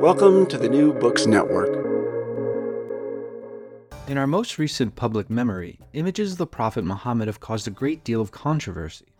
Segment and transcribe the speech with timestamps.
[0.00, 1.70] Welcome to the New Books Network.
[4.06, 8.04] In our most recent public memory, images of the Prophet Muhammad have caused a great
[8.04, 9.14] deal of controversy,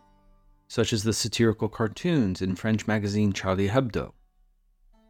[0.67, 4.13] such as the satirical cartoons in French magazine Charlie Hebdo.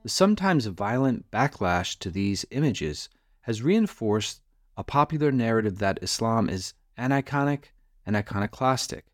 [0.03, 3.09] The sometimes violent backlash to these images
[3.41, 4.41] has reinforced
[4.77, 7.65] a popular narrative that Islam is aniconic
[8.05, 9.05] and iconoclastic.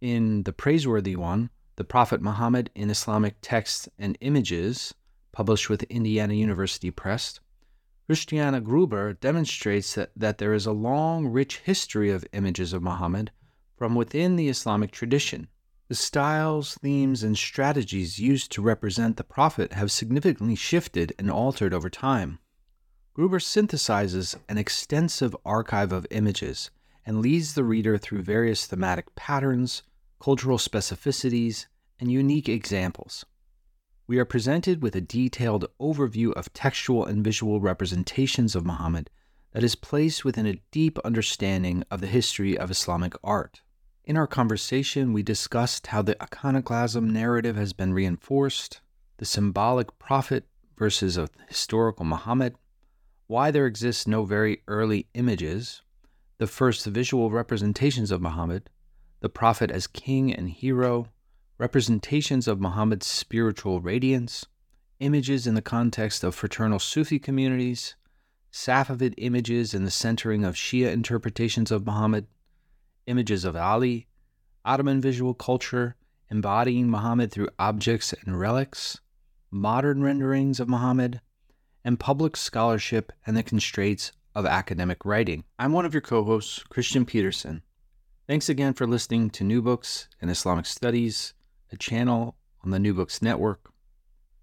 [0.00, 4.94] In The Praiseworthy One, the Prophet Muhammad in Islamic Texts and Images,
[5.32, 7.40] published with Indiana University Press,
[8.06, 13.30] Christiana Gruber demonstrates that, that there is a long, rich history of images of Muhammad
[13.76, 15.48] from within the Islamic tradition.
[15.88, 21.72] The styles, themes, and strategies used to represent the Prophet have significantly shifted and altered
[21.72, 22.38] over time.
[23.14, 26.70] Gruber synthesizes an extensive archive of images
[27.06, 29.82] and leads the reader through various thematic patterns,
[30.20, 31.66] cultural specificities,
[31.98, 33.24] and unique examples.
[34.10, 39.08] We are presented with a detailed overview of textual and visual representations of Muhammad
[39.52, 43.60] that is placed within a deep understanding of the history of Islamic art.
[44.04, 48.80] In our conversation, we discussed how the iconoclasm narrative has been reinforced,
[49.18, 50.44] the symbolic prophet
[50.76, 52.56] versus a historical Muhammad,
[53.28, 55.82] why there exists no very early images,
[56.38, 58.70] the first visual representations of Muhammad,
[59.20, 61.06] the prophet as king and hero,
[61.60, 64.46] representations of Muhammad's spiritual radiance,
[64.98, 67.96] images in the context of fraternal Sufi communities,
[68.50, 72.26] Safavid images in the centering of Shia interpretations of Muhammad,
[73.06, 74.08] images of Ali,
[74.64, 75.96] Ottoman visual culture
[76.30, 78.98] embodying Muhammad through objects and relics,
[79.50, 81.20] modern renderings of Muhammad,
[81.84, 85.44] and public scholarship and the constraints of academic writing.
[85.58, 87.60] I'm one of your co hosts, Christian Peterson.
[88.26, 91.34] Thanks again for listening to New Books in Islamic Studies,
[91.72, 93.72] a channel on the New Books Network.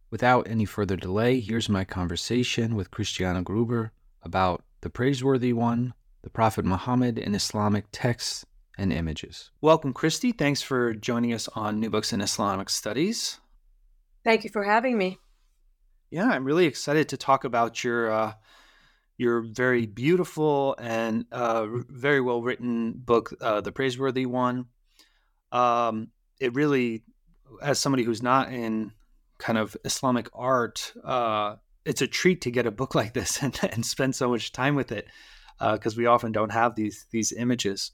[0.09, 3.91] Without any further delay, here's my conversation with Christiana Gruber
[4.23, 8.45] about the praiseworthy one, the Prophet Muhammad in Islamic texts
[8.77, 9.51] and images.
[9.61, 10.31] Welcome, Christy.
[10.31, 13.39] Thanks for joining us on New Books in Islamic Studies.
[14.23, 15.17] Thank you for having me.
[16.09, 18.33] Yeah, I'm really excited to talk about your uh,
[19.17, 24.67] your very beautiful and uh, very well written book, uh, The Praiseworthy One.
[25.51, 26.09] Um,
[26.39, 27.03] it really,
[27.61, 28.91] as somebody who's not in
[29.37, 33.57] kind of Islamic art, uh, it's a treat to get a book like this and,
[33.71, 35.07] and spend so much time with it
[35.59, 37.91] because uh, we often don't have these these images.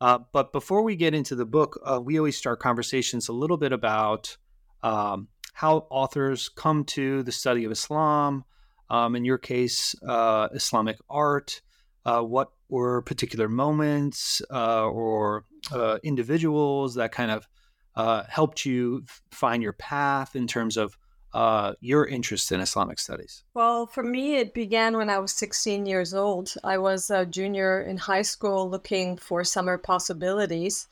[0.00, 3.56] Uh, but before we get into the book, uh, we always start conversations a little
[3.56, 4.36] bit about
[4.82, 8.44] um, how authors come to the study of Islam.
[8.90, 11.62] Um, in your case, uh, Islamic art.
[12.04, 15.44] Uh, what were particular moments uh, or
[16.02, 17.46] individuals that kind of
[17.96, 20.96] helped you find your path in terms of
[21.34, 23.44] uh, your interest in Islamic studies?
[23.54, 26.54] Well, for me, it began when I was 16 years old.
[26.62, 30.88] I was a junior in high school looking for summer possibilities,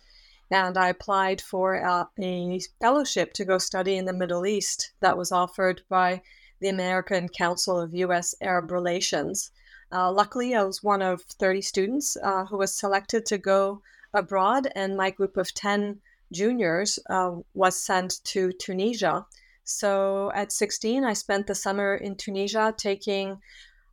[0.51, 5.19] and I applied for a, a fellowship to go study in the Middle East that
[5.19, 6.23] was offered by
[6.61, 8.35] the American Council of U.S.
[8.41, 9.51] Arab Relations.
[9.93, 13.83] Uh, luckily, I was one of 30 students uh, who was selected to go
[14.15, 16.01] abroad, and my group of 10
[16.33, 19.27] juniors uh, was sent to Tunisia
[19.71, 23.41] so at 16, I spent the summer in Tunisia taking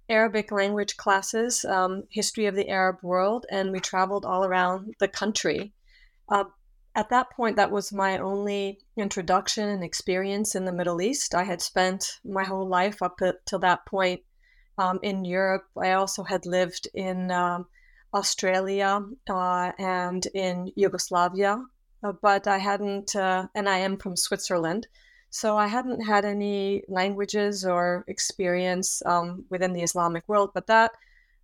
[0.09, 5.07] Arabic language classes, um, history of the Arab world, and we traveled all around the
[5.07, 5.73] country.
[6.29, 6.45] Uh,
[6.95, 11.35] at that point, that was my only introduction and experience in the Middle East.
[11.35, 14.21] I had spent my whole life up till that point
[14.79, 15.67] um, in Europe.
[15.77, 17.67] I also had lived in um,
[18.15, 21.63] Australia uh, and in Yugoslavia,
[22.01, 24.87] but I hadn't, uh, and I am from Switzerland.
[25.29, 30.91] So I hadn't had any languages or experience um, within the Islamic world, but that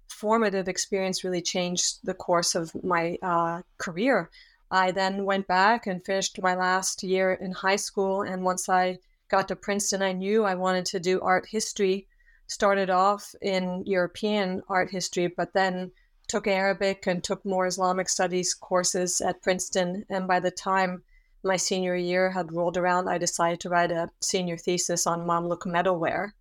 [0.08, 4.30] formative experience really changed the course of my uh, career.
[4.72, 8.24] I then went back and finished my last year in high school.
[8.24, 12.08] And once I got to Princeton, I knew I wanted to do art history.
[12.48, 15.92] Started off in European art history, but then
[16.28, 20.06] took Arabic and took more Islamic studies courses at Princeton.
[20.10, 21.04] And by the time
[21.44, 25.66] my senior year had rolled around, I decided to write a senior thesis on Mamluk
[25.66, 26.32] metalware.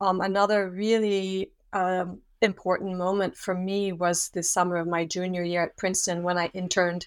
[0.00, 5.62] Um, another really um, important moment for me was the summer of my junior year
[5.62, 7.06] at Princeton when I interned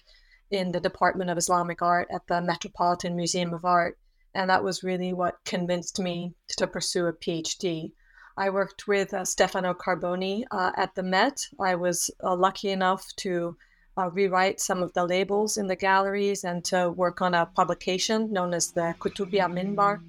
[0.50, 3.96] in the Department of Islamic Art at the Metropolitan Museum of Art.
[4.34, 7.92] And that was really what convinced me to pursue a PhD.
[8.40, 11.46] I worked with uh, Stefano Carboni uh, at the Met.
[11.60, 13.54] I was uh, lucky enough to
[13.98, 18.32] uh, rewrite some of the labels in the galleries and to work on a publication
[18.32, 20.00] known as the Kutubiyya Minbar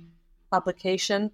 [0.49, 1.31] publication.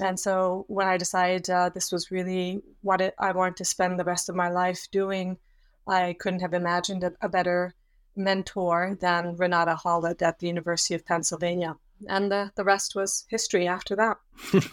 [0.00, 4.00] And so when I decided uh, this was really what it, I wanted to spend
[4.00, 5.38] the rest of my life doing,
[5.86, 7.72] I couldn't have imagined a, a better
[8.16, 11.76] mentor than Renata Holod at the University of Pennsylvania.
[12.08, 14.16] And the, the rest was history after that.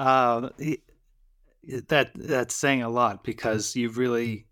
[0.00, 0.48] uh,
[1.88, 4.46] that that's saying a lot because you've really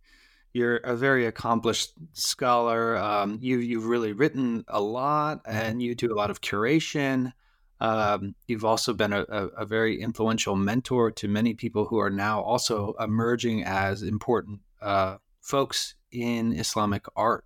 [0.53, 2.99] you're a very accomplished scholar.
[2.99, 7.33] Um, you you've really written a lot, and you do a lot of curation.
[7.81, 12.11] Um, you've also been a, a, a, very influential mentor to many people who are
[12.11, 17.45] now also emerging as important uh, folks in Islamic art.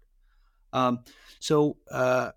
[0.73, 1.05] Um,
[1.39, 2.31] so, uh,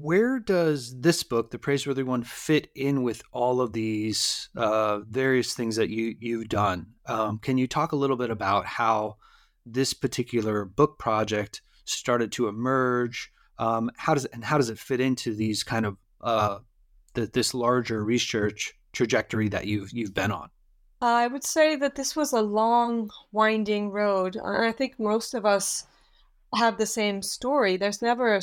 [0.00, 5.54] where does this book, The Praiseworthy One, fit in with all of these uh, various
[5.54, 6.86] things that you you've done?
[7.06, 9.16] Um, can you talk a little bit about how
[9.64, 13.32] this particular book project started to emerge?
[13.58, 16.58] Um, how does it, and how does it fit into these kind of uh,
[17.14, 20.50] the, this larger research trajectory that you've you've been on?
[21.00, 24.36] I would say that this was a long, winding road.
[24.36, 25.86] And I think most of us
[26.54, 27.76] have the same story.
[27.76, 28.42] There's never a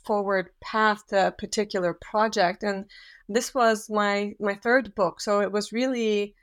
[0.00, 2.86] straightforward path to a particular project, and
[3.28, 6.34] this was my my third book, so it was really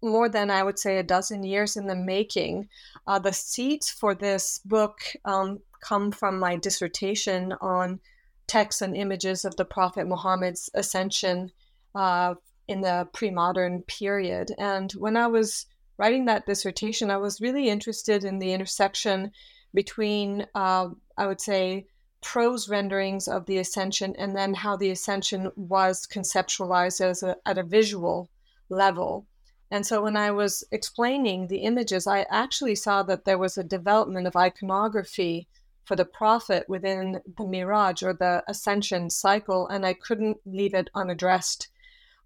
[0.00, 2.68] more than I would say a dozen years in the making.
[3.06, 8.00] Uh, the seeds for this book um, come from my dissertation on
[8.46, 11.50] texts and images of the Prophet Muhammad's ascension
[11.96, 12.34] uh,
[12.68, 14.52] in the pre modern period.
[14.58, 15.66] And when I was
[15.98, 19.32] writing that dissertation, I was really interested in the intersection
[19.74, 21.86] between, uh, I would say,
[22.22, 27.58] prose renderings of the ascension and then how the ascension was conceptualized as a, at
[27.58, 28.30] a visual
[28.68, 29.26] level.
[29.70, 33.64] And so when I was explaining the images, I actually saw that there was a
[33.64, 35.48] development of iconography
[35.84, 40.90] for the prophet within the mi'raj or the ascension cycle, and I couldn't leave it
[40.94, 41.68] unaddressed.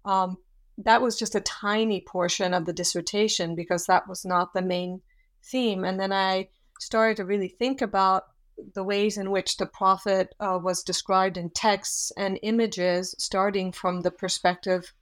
[0.05, 0.37] Um,
[0.77, 5.01] that was just a tiny portion of the dissertation because that was not the main
[5.43, 5.83] theme.
[5.83, 8.25] And then I started to really think about
[8.73, 14.01] the ways in which the prophet uh, was described in texts and images, starting from
[14.01, 14.93] the perspective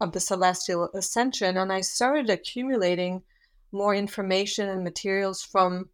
[0.00, 1.56] of the celestial ascension.
[1.56, 3.22] And I started accumulating
[3.72, 5.88] more information and materials from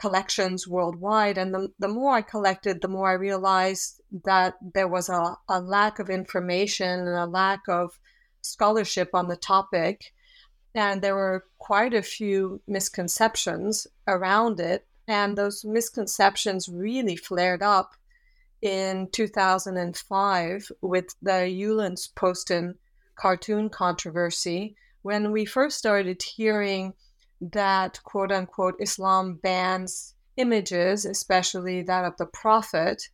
[0.00, 1.38] collections worldwide.
[1.38, 5.60] And the, the more I collected, the more I realized that there was a, a
[5.60, 7.98] lack of information and a lack of
[8.40, 10.12] scholarship on the topic.
[10.74, 14.86] And there were quite a few misconceptions around it.
[15.12, 17.96] And those misconceptions really flared up
[18.62, 22.78] in 2005 with the Jyllands-Posten
[23.14, 26.94] cartoon controversy when we first started hearing
[27.42, 33.10] that quote unquote Islam bans images, especially that of the Prophet.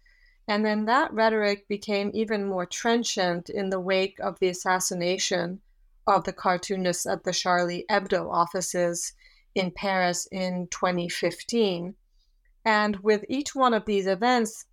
[0.46, 5.60] And then that rhetoric became even more trenchant in the wake of the assassination
[6.06, 9.14] of the cartoonists at the Charlie Hebdo offices
[9.54, 11.94] in Paris in 2015.
[12.64, 14.66] And with each one of these events,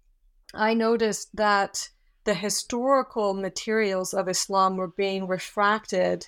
[0.54, 1.90] I noticed that
[2.26, 6.28] the historical materials of Islam were being refracted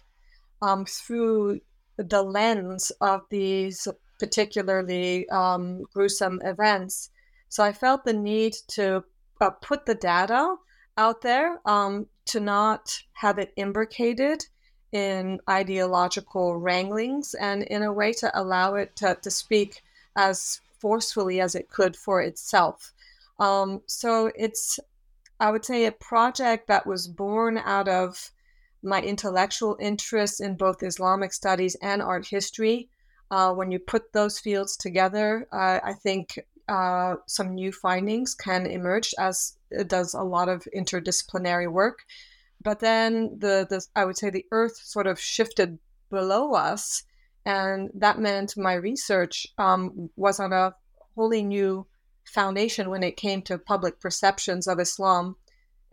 [0.61, 1.59] um, through
[1.97, 3.87] the lens of these
[4.19, 7.09] particularly um, gruesome events.
[7.49, 9.03] So I felt the need to
[9.41, 10.55] uh, put the data
[10.97, 14.43] out there um, to not have it imbricated
[14.91, 19.83] in ideological wranglings and in a way to allow it to, to speak
[20.15, 22.93] as forcefully as it could for itself.
[23.39, 24.79] Um, so it's,
[25.39, 28.31] I would say, a project that was born out of
[28.83, 32.89] my intellectual interest in both Islamic studies and art history.
[33.29, 36.39] Uh, when you put those fields together, uh, I think
[36.69, 42.05] uh, some new findings can emerge as it does a lot of interdisciplinary work.
[42.67, 47.03] But then the, the I would say the earth sort of shifted below us,
[47.45, 50.75] and that meant my research um, was on a
[51.15, 51.87] wholly new
[52.25, 55.37] foundation when it came to public perceptions of Islam.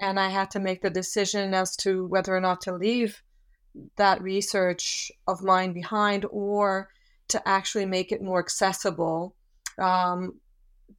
[0.00, 3.22] And I had to make the decision as to whether or not to leave
[3.94, 6.88] that research of mine behind or
[7.28, 9.36] to actually make it more accessible
[9.78, 10.40] um,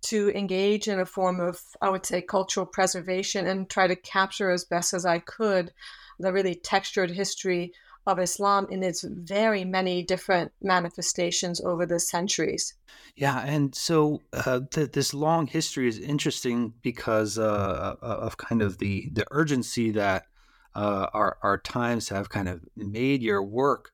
[0.04, 4.52] to engage in a form of, I would say, cultural preservation and try to capture
[4.52, 5.74] as best as I could
[6.20, 7.74] the really textured history
[8.08, 12.76] of Islam in its very many different manifestations over the centuries.
[13.16, 18.62] Yeah, and so uh, th- this long history is interesting because uh, uh, of kind
[18.62, 20.26] of the the urgency that
[20.76, 23.92] uh, our our times have kind of made your work.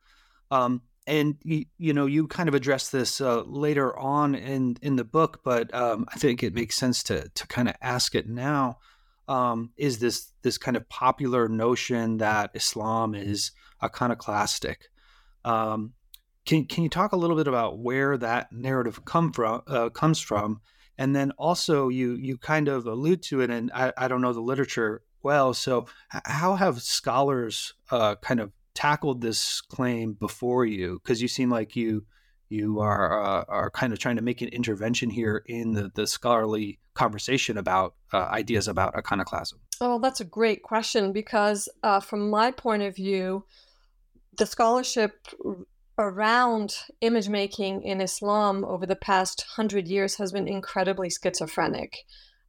[0.49, 4.95] Um, and you, you know you kind of address this uh, later on in in
[4.95, 8.27] the book, but um, I think it makes sense to to kind of ask it
[8.27, 8.79] now.
[9.27, 13.51] Um, is this this kind of popular notion that Islam is
[13.83, 14.89] iconoclastic?
[15.43, 15.93] Um,
[16.45, 20.19] can can you talk a little bit about where that narrative come from uh, comes
[20.19, 20.61] from,
[20.97, 24.33] and then also you you kind of allude to it, and I, I don't know
[24.33, 30.99] the literature well, so how have scholars uh, kind of tackled this claim before you?
[31.03, 32.05] Because you seem like you
[32.49, 36.05] you are uh, are kind of trying to make an intervention here in the, the
[36.05, 39.59] scholarly conversation about uh, ideas about iconoclasm.
[39.79, 43.45] Oh, that's a great question because uh, from my point of view,
[44.37, 45.27] the scholarship
[45.97, 52.05] around image making in Islam over the past hundred years has been incredibly schizophrenic.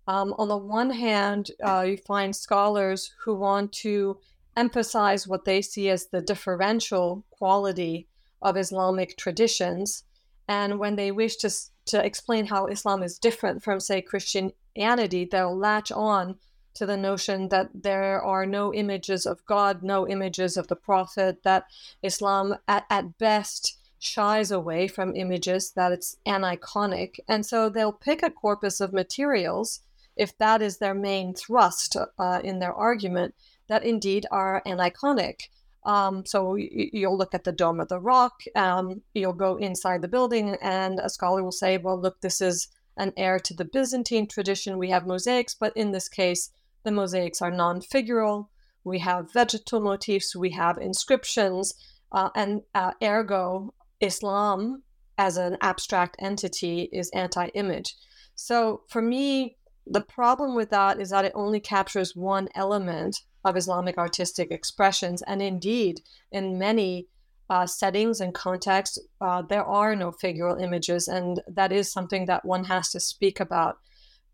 [0.08, 4.18] Um, on the one hand, uh, you find scholars who want to
[4.56, 8.06] emphasize what they see as the differential quality
[8.40, 10.04] of Islamic traditions.
[10.48, 11.50] And when they wish to,
[11.86, 16.36] to explain how Islam is different from, say, Christianity, they'll latch on
[16.74, 21.42] to the notion that there are no images of God, no images of the Prophet,
[21.42, 21.66] that
[22.02, 27.20] Islam at, at best shies away from images, that it's aniconic.
[27.28, 29.80] And so they'll pick a corpus of materials,
[30.16, 33.34] if that is their main thrust uh, in their argument,
[33.68, 35.48] that indeed are aniconic.
[35.84, 40.08] Um, so you'll look at the Dome of the Rock, um, you'll go inside the
[40.08, 44.28] building, and a scholar will say, well, look, this is an heir to the Byzantine
[44.28, 44.78] tradition.
[44.78, 46.50] We have mosaics, but in this case,
[46.84, 48.48] the mosaics are non figural.
[48.84, 51.74] We have vegetal motifs, we have inscriptions,
[52.12, 54.82] uh, and uh, ergo, Islam
[55.18, 57.94] as an abstract entity is anti image.
[58.34, 63.56] So for me, the problem with that is that it only captures one element of
[63.56, 65.22] Islamic artistic expressions.
[65.22, 67.06] And indeed, in many
[67.50, 72.44] uh, settings and contexts, uh, there are no figural images, and that is something that
[72.44, 73.78] one has to speak about.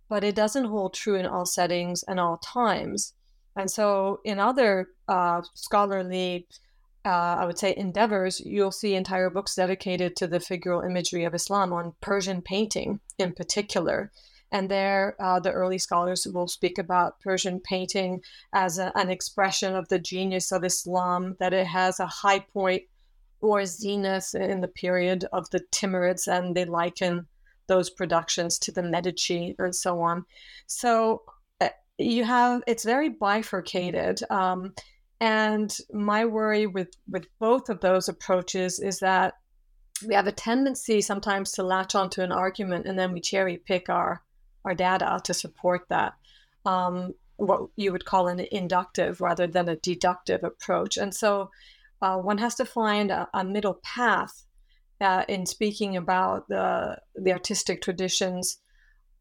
[0.09, 3.15] But it doesn't hold true in all settings and all times.
[3.57, 6.47] And so, in other uh, scholarly,
[7.05, 11.35] uh, I would say, endeavors, you'll see entire books dedicated to the figural imagery of
[11.35, 14.13] Islam on Persian painting in particular.
[14.51, 19.75] And there, uh, the early scholars will speak about Persian painting as a, an expression
[19.75, 22.83] of the genius of Islam, that it has a high point
[23.41, 27.27] or zenith in the period of the Timurids, and they liken
[27.67, 30.25] those productions to the Medici and so on.
[30.67, 31.23] So
[31.61, 34.21] uh, you have it's very bifurcated.
[34.31, 34.75] Um,
[35.21, 39.35] and my worry with with both of those approaches is that
[40.07, 43.89] we have a tendency sometimes to latch onto an argument and then we cherry pick
[43.89, 44.23] our
[44.69, 46.13] our data to support that.
[46.65, 50.97] Um, what you would call an inductive rather than a deductive approach.
[50.97, 51.51] And so
[52.03, 54.45] uh, one has to find a, a middle path
[55.01, 58.59] uh, in speaking about the, the artistic traditions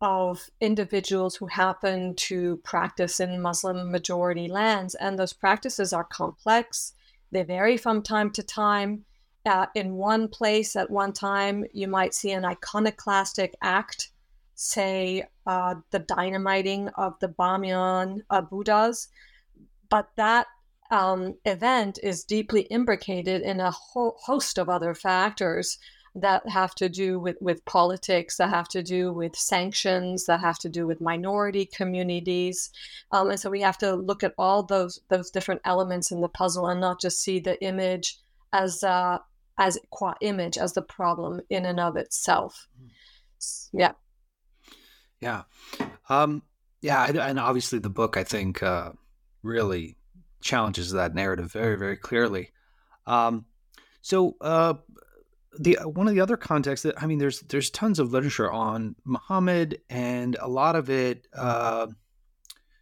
[0.01, 4.95] of individuals who happen to practice in Muslim majority lands.
[4.95, 6.93] And those practices are complex,
[7.31, 9.05] they vary from time to time.
[9.45, 14.09] Uh, in one place at one time, you might see an iconoclastic act
[14.57, 19.07] say, uh, the dynamiting of the Bamiyan uh, Buddhas.
[19.89, 20.47] But that
[20.91, 25.77] um, event is deeply imbricated in a whole host of other factors
[26.15, 30.57] that have to do with, with politics, that have to do with sanctions, that have
[30.59, 32.71] to do with minority communities.
[33.11, 36.29] Um, and so we have to look at all those those different elements in the
[36.29, 38.17] puzzle and not just see the image
[38.51, 39.19] as uh,
[39.59, 42.67] as qua image as the problem in and of itself.
[42.79, 42.87] Hmm.
[43.79, 43.91] Yeah.
[45.19, 45.43] Yeah.
[46.09, 46.43] Um,
[46.81, 47.05] yeah.
[47.05, 48.91] And obviously, the book, I think, uh,
[49.43, 49.97] really
[50.41, 52.51] challenges that narrative very, very clearly.
[53.05, 53.45] Um,
[54.01, 54.75] so, uh,
[55.59, 58.95] the one of the other contexts that I mean, there's there's tons of literature on
[59.05, 61.87] Muhammad, and a lot of it uh,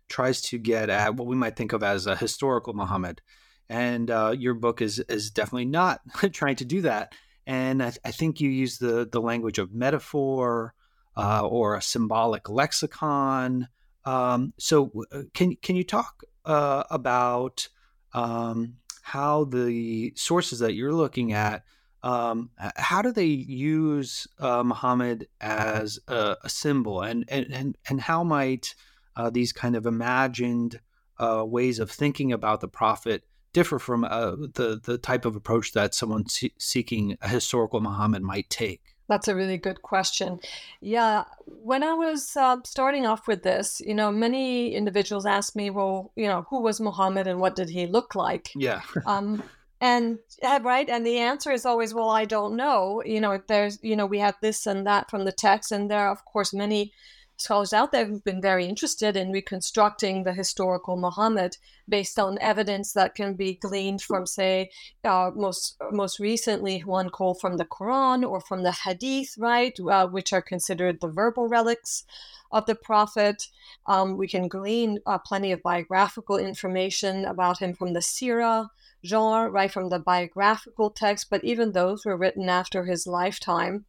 [0.07, 3.21] tries to get at what we might think of as a historical Muhammad.
[3.69, 6.01] And uh, your book is is definitely not
[6.33, 7.13] trying to do that.
[7.47, 10.73] And I, I, think you use the the language of metaphor
[11.17, 13.67] uh, or a symbolic lexicon.
[14.03, 17.67] Um, so uh, can can you talk uh, about
[18.13, 21.63] um, how the sources that you're looking at
[22.05, 28.23] um, how do they use uh, Muhammad as a, a, symbol, and and and how
[28.23, 28.75] might
[29.15, 30.79] uh, these kind of imagined
[31.17, 35.95] uh, ways of thinking about the prophet differ from the the type of approach that
[35.95, 38.94] someone see- seeking a historical Muhammad might take?
[39.07, 40.39] That's a really good question.
[40.81, 45.69] Yeah, when I was uh, starting off with this, you know, many individuals asked me,
[45.69, 48.51] well, you know, who was Muhammad and what did he look like?
[48.55, 48.81] Yeah.
[49.05, 49.43] um,
[49.81, 50.19] and
[50.61, 53.93] right and the answer is always well i don't know you know if there's you
[53.93, 56.93] know we have this and that from the text and there are of course many
[57.37, 62.93] scholars out there who've been very interested in reconstructing the historical muhammad based on evidence
[62.93, 64.69] that can be gleaned from say
[65.03, 70.07] uh, most most recently one call from the quran or from the hadith right uh,
[70.07, 72.05] which are considered the verbal relics
[72.51, 73.47] of the prophet
[73.87, 78.69] um, we can glean uh, plenty of biographical information about him from the sirah
[79.05, 83.85] genre, right from the biographical text, but even those were written after his lifetime.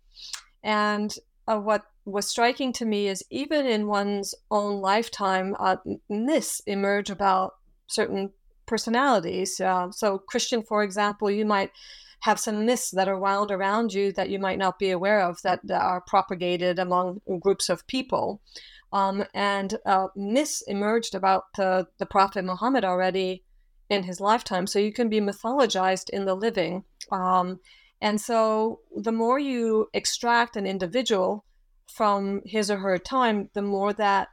[0.62, 1.14] And
[1.48, 5.76] uh, what was striking to me is even in one's own lifetime, uh,
[6.08, 7.54] myths emerge about
[7.88, 8.30] certain
[8.64, 9.60] personalities.
[9.60, 11.72] Uh, so, Christian, for example, you might
[12.20, 15.42] have some myths that are wound around you that you might not be aware of
[15.42, 18.40] that, that are propagated among groups of people.
[18.92, 23.42] Um, and uh, myths emerged about the, the Prophet Muhammad already
[23.90, 24.66] in his lifetime.
[24.66, 26.84] So you can be mythologized in the living.
[27.10, 27.60] Um,
[28.00, 31.44] and so the more you extract an individual
[31.86, 34.28] from his or her time, the more that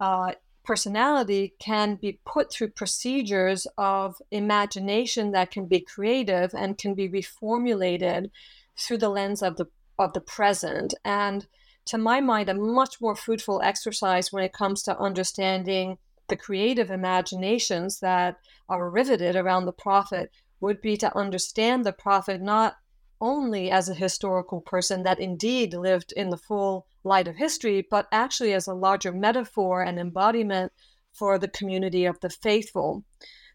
[0.00, 0.32] uh,
[0.64, 7.08] personality can be put through procedures of imagination that can be creative and can be
[7.08, 8.30] reformulated
[8.78, 9.66] through the lens of the
[9.98, 10.94] of the present.
[11.04, 11.46] And
[11.86, 16.90] to my mind a much more fruitful exercise when it comes to understanding the creative
[16.90, 18.36] imaginations that
[18.68, 22.76] are riveted around the prophet would be to understand the prophet not
[23.20, 28.06] only as a historical person that indeed lived in the full light of history, but
[28.12, 30.72] actually as a larger metaphor and embodiment
[31.12, 33.04] for the community of the faithful.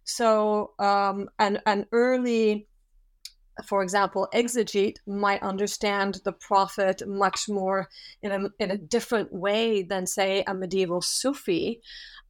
[0.04, 2.68] So, um, an, an early,
[3.66, 7.90] for example, exegete might understand the prophet much more
[8.22, 11.82] in a, in a different way than, say, a medieval Sufi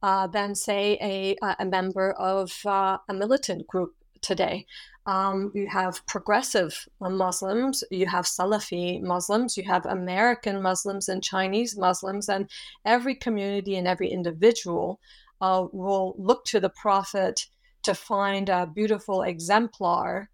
[0.02, 4.66] uh, than, say, a, a member of uh, a militant group today.
[5.06, 11.76] Um, you have progressive Muslims, you have Salafi Muslims, you have American Muslims and Chinese
[11.76, 12.50] Muslims, and
[12.84, 15.00] every community and every individual
[15.40, 17.46] uh, will look to the Prophet
[17.84, 20.28] to find a beautiful exemplar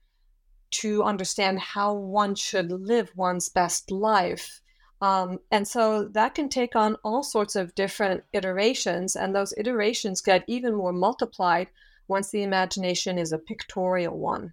[0.70, 4.62] to understand how one should live one's best life
[5.02, 10.20] um, and so that can take on all sorts of different iterations, and those iterations
[10.20, 11.66] get even more multiplied
[12.06, 14.52] once the imagination is a pictorial one.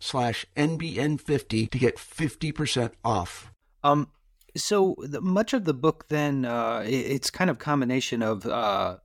[0.01, 3.51] slash NBN50 to get 50% off.
[3.83, 4.09] Um,
[4.57, 8.97] so the, much of the book then, uh, it, it's kind of combination of uh,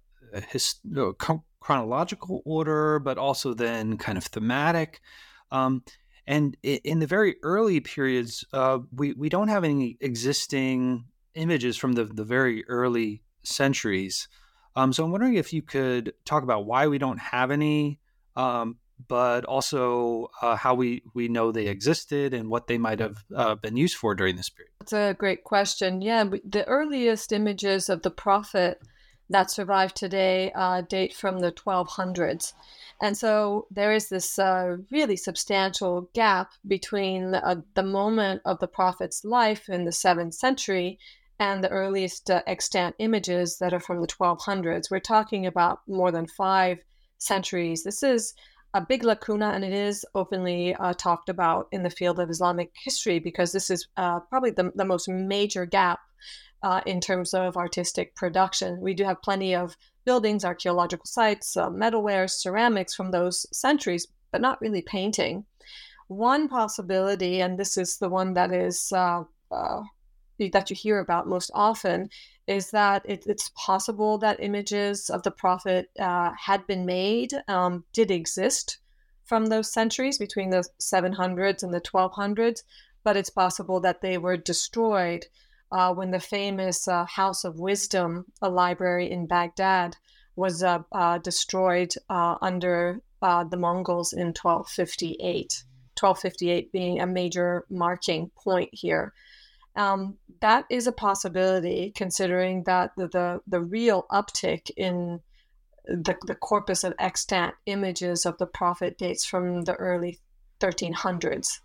[0.48, 1.12] his, uh,
[1.60, 5.00] chronological order, but also then kind of thematic.
[5.50, 5.84] Um,
[6.26, 11.04] and in the very early periods, uh, we, we don't have any existing
[11.34, 14.28] images from the, the very early centuries.
[14.74, 18.00] Um, so I'm wondering if you could talk about why we don't have any,
[18.34, 18.76] um,
[19.08, 23.54] but also uh, how we, we know they existed and what they might have uh,
[23.54, 24.72] been used for during this period?
[24.80, 26.02] That's a great question.
[26.02, 28.80] Yeah, the earliest images of the prophet
[29.28, 32.52] that survive today uh, date from the 1200s.
[33.02, 38.68] And so there is this uh, really substantial gap between uh, the moment of the
[38.68, 40.98] prophet's life in the 7th century
[41.38, 44.90] and the earliest uh, extant images that are from the 1200s.
[44.90, 46.78] We're talking about more than five
[47.18, 47.84] centuries.
[47.84, 48.34] This is
[48.76, 52.70] a big lacuna, and it is openly uh, talked about in the field of Islamic
[52.84, 55.98] history because this is uh, probably the, the most major gap
[56.62, 58.78] uh, in terms of artistic production.
[58.80, 64.42] We do have plenty of buildings, archaeological sites, uh, metalware, ceramics from those centuries, but
[64.42, 65.46] not really painting.
[66.08, 69.82] One possibility, and this is the one that is uh, uh,
[70.52, 72.10] that you hear about most often,
[72.46, 77.84] is that it, it's possible that images of the prophet uh, had been made, um,
[77.92, 78.78] did exist
[79.24, 82.62] from those centuries between the 700s and the 1200s,
[83.02, 85.26] but it's possible that they were destroyed
[85.72, 89.96] uh, when the famous uh, House of Wisdom, a library in Baghdad,
[90.36, 95.64] was uh, uh destroyed uh, under the Mongols in 1258.
[95.98, 99.12] 1258 being a major marking point here.
[99.76, 105.20] Um, that is a possibility, considering that the, the, the real uptick in
[105.86, 110.18] the, the corpus of extant images of the prophet dates from the early
[110.60, 111.60] 1300s.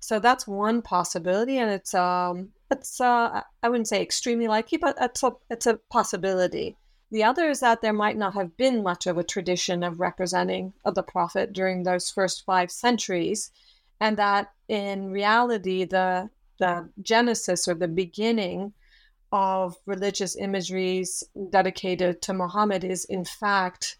[0.00, 4.96] So that's one possibility, and it's um, it's uh, I wouldn't say extremely likely, but
[5.00, 6.76] it's a it's a possibility.
[7.10, 10.74] The other is that there might not have been much of a tradition of representing
[10.84, 13.50] of the prophet during those first five centuries,
[13.98, 18.72] and that in reality the the genesis or the beginning
[19.32, 23.98] of religious imageries dedicated to Muhammad is in fact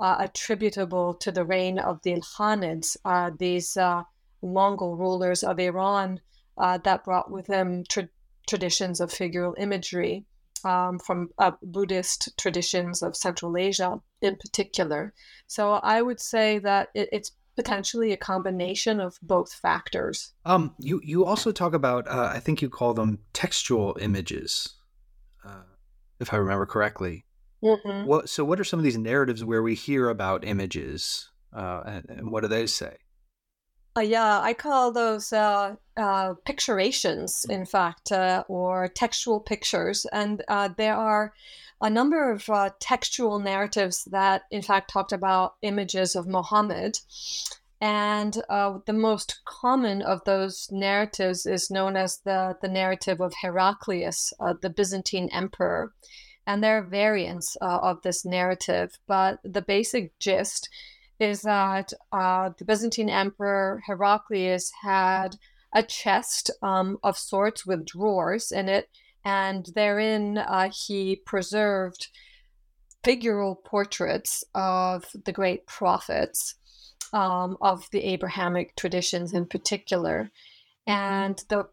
[0.00, 4.02] uh, attributable to the reign of the Ilkhanids, uh, these uh,
[4.42, 6.20] Mongol rulers of Iran
[6.56, 8.08] uh, that brought with them tra-
[8.48, 10.24] traditions of figural imagery
[10.64, 15.12] um, from uh, Buddhist traditions of Central Asia in particular.
[15.46, 20.32] So I would say that it, it's potentially a combination of both factors.
[20.46, 24.76] Um, you you also talk about uh, I think you call them textual images,
[25.44, 25.64] uh,
[26.18, 27.26] if I remember correctly.
[27.62, 28.06] Mm-hmm.
[28.06, 32.06] What so what are some of these narratives where we hear about images, uh, and,
[32.08, 32.96] and what do they say?
[33.94, 40.06] Uh, yeah, I call those uh, uh, picturations, in fact, uh, or textual pictures.
[40.12, 41.34] And uh, there are
[41.80, 46.98] a number of uh, textual narratives that, in fact, talked about images of Muhammad.
[47.80, 54.34] And the most common of those narratives is known as the, the narrative of Heraclius,
[54.60, 55.94] the Byzantine emperor.
[56.46, 60.68] And there are variants of this narrative, but the basic gist
[61.20, 65.36] is that uh, the Byzantine Emperor Heraclius had
[65.72, 68.88] a chest um, of sorts with drawers in it,
[69.24, 72.08] and therein uh, he preserved
[73.02, 76.54] figural portraits of the great prophets
[77.12, 80.30] um, of the Abrahamic traditions in particular.
[80.86, 81.68] And the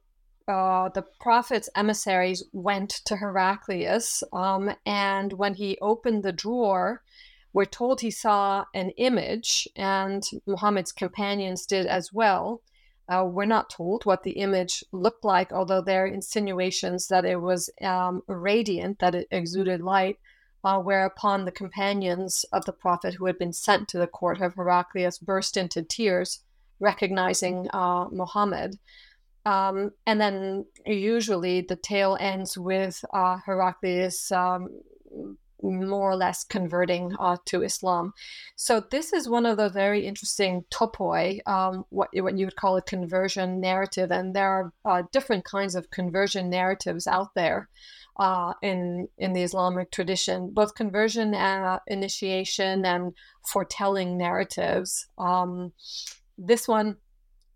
[0.48, 7.04] uh, the prophet's emissaries went to Heraclius, um, and when he opened the drawer,
[7.52, 12.62] we're told he saw an image, and Muhammad's companions did as well.
[13.10, 17.40] Uh, we're not told what the image looked like, although there are insinuations that it
[17.42, 20.18] was um, radiant, that it exuded light,
[20.64, 24.56] uh, whereupon the companions of the Prophet who had been sent to the court of
[24.56, 26.44] Heraclius burst into tears,
[26.80, 28.78] recognizing uh, Muhammad.
[29.46, 34.82] Um, and then usually the tale ends with uh, Heraclius um,
[35.72, 38.14] more or less converting uh, to Islam.
[38.56, 42.78] So this is one of the very interesting topoi, um, what, what you would call
[42.78, 47.70] a conversion narrative, and there are uh, different kinds of conversion narratives out there.
[48.20, 53.14] Uh, in in the Islamic tradition, both conversion, uh, initiation, and
[53.46, 55.08] foretelling narratives.
[55.20, 55.72] Um,
[56.36, 56.98] this one,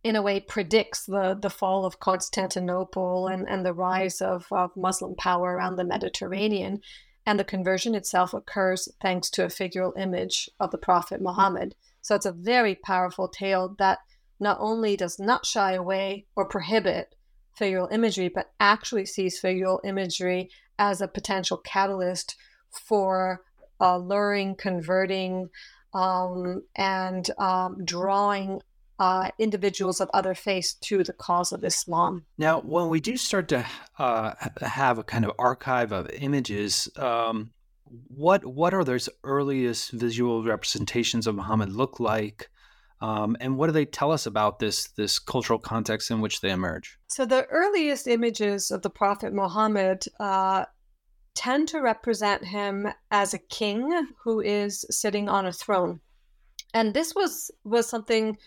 [0.03, 4.69] in a way, predicts the the fall of Constantinople and, and the rise of, of
[4.77, 6.81] Muslim power around the Mediterranean
[7.25, 11.75] and the conversion itself occurs thanks to a figural image of the Prophet Muhammad.
[12.01, 13.99] So it's a very powerful tale that
[14.39, 17.15] not only does not shy away or prohibit
[17.59, 22.35] figural imagery, but actually sees figural imagery as a potential catalyst
[22.71, 23.41] for
[23.79, 25.49] uh, luring, converting,
[25.93, 28.61] um, and um, drawing
[29.01, 32.23] uh, individuals of other faiths to the cause of Islam.
[32.37, 33.65] Now, when we do start to
[33.97, 37.49] uh, have a kind of archive of images, um,
[38.09, 42.51] what what are those earliest visual representations of Muhammad look like?
[43.01, 46.51] Um, and what do they tell us about this this cultural context in which they
[46.51, 46.99] emerge?
[47.07, 50.65] So the earliest images of the Prophet Muhammad uh,
[51.33, 56.01] tend to represent him as a king who is sitting on a throne.
[56.71, 58.37] And this was was something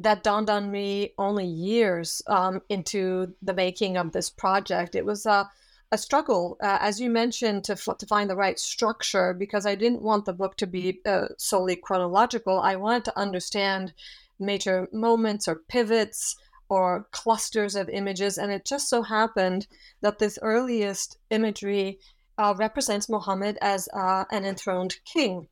[0.00, 4.94] that dawned on me only years um, into the making of this project.
[4.94, 5.48] It was a,
[5.92, 9.74] a struggle, uh, as you mentioned, to, f- to find the right structure because I
[9.74, 12.60] didn't want the book to be uh, solely chronological.
[12.60, 13.92] I wanted to understand
[14.38, 16.36] major moments or pivots
[16.70, 18.38] or clusters of images.
[18.38, 19.66] And it just so happened
[20.00, 21.98] that this earliest imagery
[22.40, 25.46] uh, represents Muhammad as uh, an enthroned king.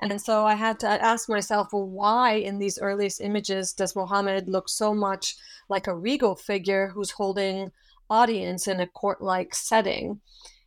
[0.00, 4.46] And so I had to ask myself, well, why in these earliest images does Muhammad
[4.46, 5.36] look so much
[5.70, 7.72] like a regal figure who's holding
[8.10, 10.20] audience in a court like setting?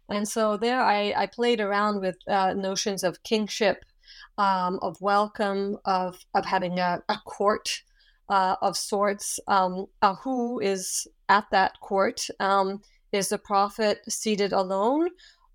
[0.10, 3.86] And so there I, I played around with uh, notions of kingship,
[4.40, 7.84] um, of welcome, of, of having a, a court
[8.30, 9.40] uh, of sorts.
[9.48, 12.28] Um, uh, who is at that court?
[12.40, 15.10] Um, is the prophet seated alone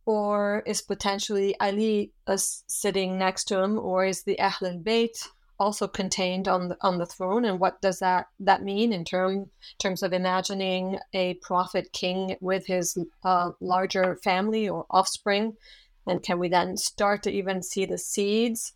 [0.04, 5.86] or is potentially Ali uh, sitting next to him, or is the Ahl al-Bayt also
[5.86, 7.44] contained on the on the throne?
[7.44, 12.66] And what does that that mean in term terms of imagining a prophet king with
[12.66, 15.56] his uh, larger family or offspring?
[16.06, 18.72] And can we then start to even see the seeds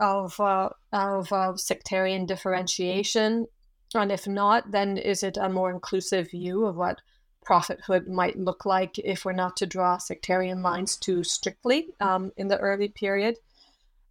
[0.00, 3.46] of uh, of uh, sectarian differentiation?
[3.94, 7.02] And if not, then is it a more inclusive view of what
[7.44, 12.48] prophethood might look like if we're not to draw sectarian lines too strictly um, in
[12.48, 13.36] the early period.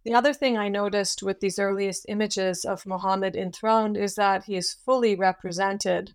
[0.04, 4.56] The other thing I noticed with these earliest images of Muhammad enthroned is that he
[4.56, 6.14] is fully represented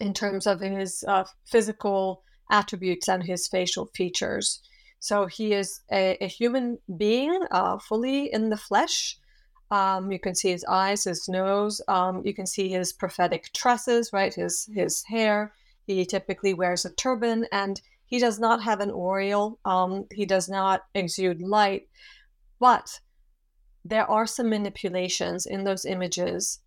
[0.00, 4.60] in terms of his uh, physical attributes and his facial features.
[4.98, 9.18] So he is a, a human being, uh, fully in the flesh.
[9.70, 11.80] Um, you can see his eyes, his nose.
[11.88, 14.34] Um, you can see his prophetic tresses, right?
[14.34, 15.52] His his hair.
[15.86, 19.58] He typically wears a turban and he does not have an aureole.
[19.64, 21.88] Um, he does not exude light.
[22.60, 23.00] But
[23.84, 26.60] there are some manipulations in those images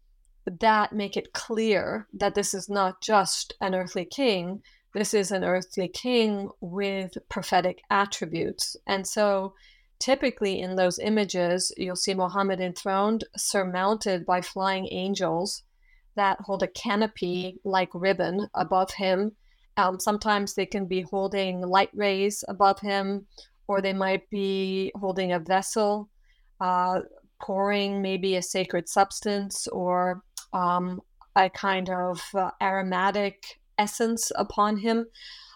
[0.45, 4.61] that make it clear that this is not just an earthly king.
[4.93, 8.75] This is an earthly king with prophetic attributes.
[8.85, 9.53] And so
[9.99, 15.63] typically in those images, you'll see Muhammad enthroned, surmounted by flying angels
[16.17, 19.31] that hold a canopy like ribbon above him.
[19.77, 23.27] Um, sometimes they can be holding light rays above him,
[23.67, 26.09] or they might be holding a vessel,
[26.59, 27.01] uh,
[27.41, 31.01] pouring maybe a sacred substance or um,
[31.35, 35.05] a kind of uh, aromatic essence upon him.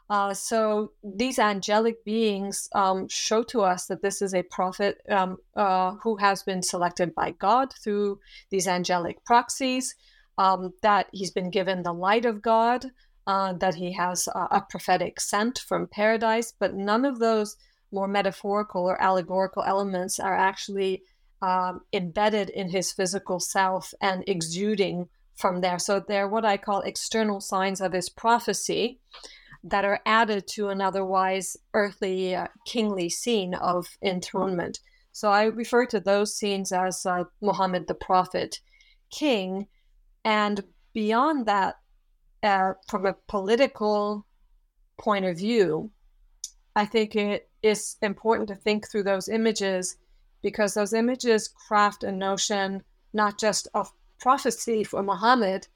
[0.10, 5.38] Uh, so these angelic beings um, show to us that this is a prophet um,
[5.56, 8.20] uh, who has been selected by God through
[8.50, 9.96] these angelic proxies
[10.42, 12.88] um, that he's been given the light of God,
[13.28, 17.58] uh, that he has a, a, prophetic scent from paradise, but none of those
[17.92, 21.04] more metaphorical or allegorical elements are actually
[21.44, 25.78] um, embedded in his physical self and exuding from there.
[25.78, 29.00] So they're what I call external signs of his prophecy
[29.64, 34.80] that are added to an otherwise earthly, uh, kingly scene of enthronement.
[35.12, 38.60] So I refer to those scenes as uh, Muhammad the prophet
[39.12, 39.68] king
[40.24, 41.78] and beyond that,
[42.44, 44.26] uh, from a political
[44.98, 45.92] point of view,
[46.76, 49.98] I think it is important to think through those images
[50.42, 55.68] because those images craft a notion not just of prophecy for Muhammad,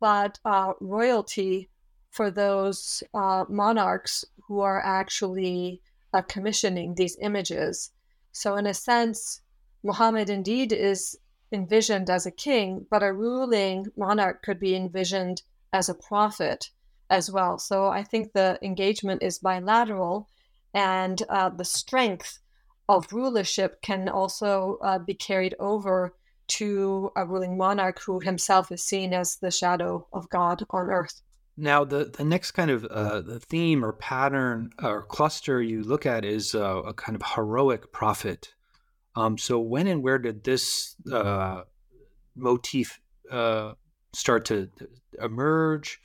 [0.00, 1.70] but uh, royalty
[2.10, 5.80] for those uh, monarchs who are actually
[6.12, 7.90] uh, commissioning these images.
[8.32, 9.40] So, in a sense,
[9.82, 11.18] Muhammad indeed is
[11.54, 16.70] envisioned as a king, but a ruling monarch could be envisioned as a prophet
[17.08, 17.58] as well.
[17.58, 20.28] So I think the engagement is bilateral,
[20.74, 22.40] and uh, the strength
[22.88, 26.14] of rulership can also uh, be carried over
[26.46, 31.22] to a ruling monarch who himself is seen as the shadow of God on earth.
[31.56, 36.04] Now, the, the next kind of uh, the theme or pattern or cluster you look
[36.04, 38.54] at is uh, a kind of heroic prophet
[39.16, 41.62] um, so when and where did this uh,
[42.34, 43.00] motif
[43.30, 43.72] uh,
[44.12, 44.70] start to
[45.20, 46.00] emerge?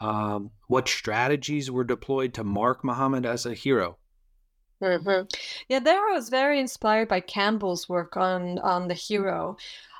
[0.00, 3.98] Um, what strategies were deployed to mark Muhammad as a hero?
[4.82, 5.26] Mm-hmm.
[5.68, 9.56] Yeah, there I was very inspired by Campbell's work on on the hero,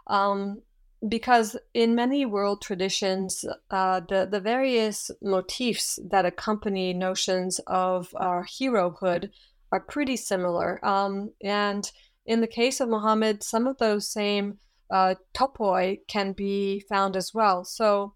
[0.08, 0.62] um,
[1.08, 8.44] because in many world traditions, uh, the the various motifs that accompany notions of our
[8.44, 9.30] herohood
[9.70, 11.92] are pretty similar, um, and
[12.26, 14.58] in the case of Muhammad, some of those same
[14.90, 17.64] uh, topoi can be found as well.
[17.64, 18.14] So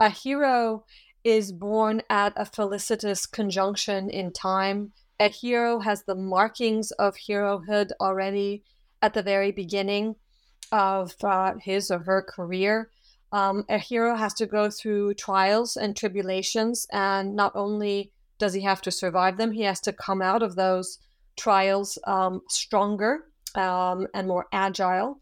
[0.00, 0.84] a hero
[1.22, 7.90] is born at a felicitous conjunction in time a hero has the markings of herohood
[8.00, 8.64] already
[9.00, 10.16] at the very beginning
[10.72, 12.90] of uh, his or her career.
[13.30, 18.62] Um, a hero has to go through trials and tribulations, and not only does he
[18.62, 20.98] have to survive them, he has to come out of those
[21.36, 25.20] trials um, stronger um, and more agile.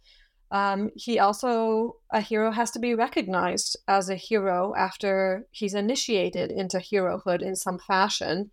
[0.51, 6.51] Um, he also, a hero has to be recognized as a hero after he's initiated
[6.51, 8.51] into herohood in some fashion.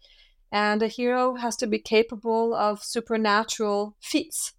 [0.52, 4.54] And a hero has to be capable of supernatural feats.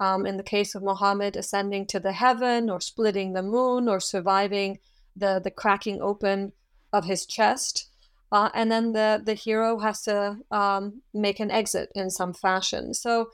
[0.00, 4.00] Um, in the case of Muhammad, ascending to the heaven or splitting the moon or
[4.00, 4.78] surviving
[5.14, 6.52] the, the cracking open
[6.90, 7.90] of his chest.
[8.32, 12.94] Uh, and then the, the hero has to um, make an exit in some fashion.
[12.94, 13.30] So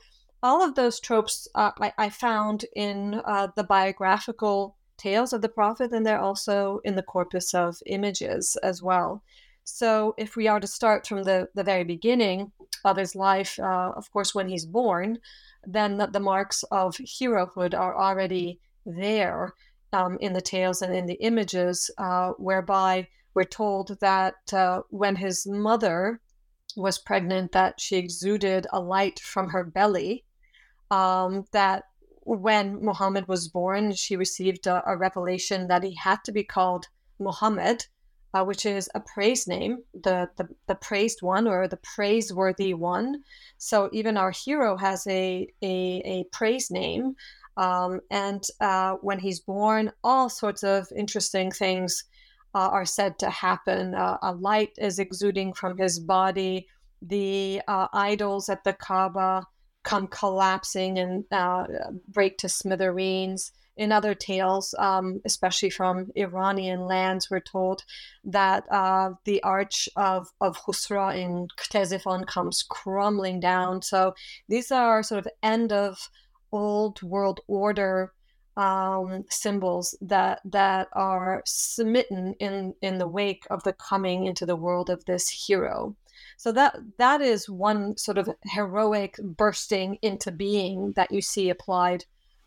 [0.47, 5.49] all of those tropes uh, I, I, found in uh, the biographical tales of the
[5.49, 9.21] prophet, and they're also in the corpus of images as well.
[9.65, 12.53] So, if we are to start from the, the very beginning
[12.85, 15.19] of his life, uh, of course, when he's born,
[15.65, 19.53] then the, the, marks of herohood are already there
[19.91, 25.17] um, in the tales and in the images, uh, whereby we're told that uh, when
[25.17, 26.21] his mother
[26.77, 30.23] was pregnant, that she exuded a light from her belly
[30.91, 31.83] um, that
[32.27, 36.87] when Muhammad was born, she received a, a, revelation that he had to be called
[37.19, 37.85] Muhammad,
[38.33, 43.23] uh, which is a praise name, the, the, the praised one or the praiseworthy one.
[43.57, 47.15] So even our hero has a, a, a praise name.
[47.55, 52.03] Um, and uh, when he's born, all sorts of interesting things
[52.53, 53.95] uh, are said to happen.
[53.95, 56.67] Uh, a light is exuding from his body.
[57.01, 59.47] The uh, idols at the Kaaba
[59.87, 61.65] come collapsing and uh,
[62.09, 63.53] break to smithereens.
[63.77, 67.83] In other tales, um, especially from Iranian lands, we're told
[68.25, 73.81] that uh, the arch of, of Khusraw in Ctesiphon comes crumbling down.
[73.81, 74.13] So
[74.49, 76.09] these are sort of end of
[76.51, 78.11] old world order
[78.57, 84.55] um, symbols that that are smitten in in the wake of the coming into the
[84.55, 85.95] world of this hero.
[86.37, 92.05] So that that is one sort of heroic bursting into being that you see applied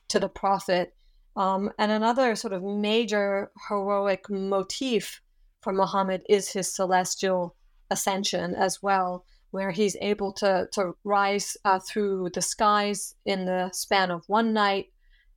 [0.08, 0.94] to the prophet.
[1.36, 5.20] Um, and another sort of major heroic motif
[5.60, 7.56] for Muhammad is his celestial
[7.90, 13.70] ascension as well, where he's able to, to rise uh, through the skies in the
[13.72, 14.86] span of one night.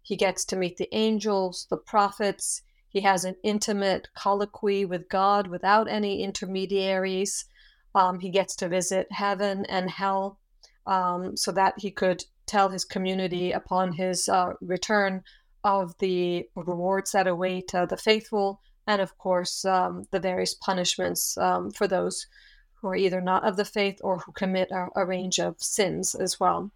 [0.04, 2.62] He gets to meet the angels, the prophets.
[2.88, 7.46] He has an intimate colloquy with God without any intermediaries.
[7.96, 10.40] Um, he gets to visit heaven and hell
[10.86, 15.24] um, so that he could tell his community upon his uh, return
[15.64, 21.38] of the rewards that await uh, the faithful, and of course, um, the various punishments
[21.38, 22.28] um, for those
[22.76, 26.16] who are either not of the faith or who commit a, a range of sins
[26.16, 26.70] as well.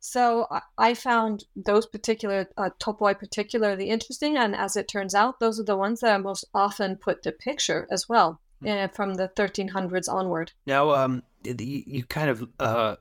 [0.00, 5.58] So I found those particular uh, topoi particularly interesting, and as it turns out, those
[5.60, 9.28] are the ones that are most often put to picture as well uh, from the
[9.28, 10.52] 1300s onward.
[10.66, 12.96] Now, um, you kind of uh,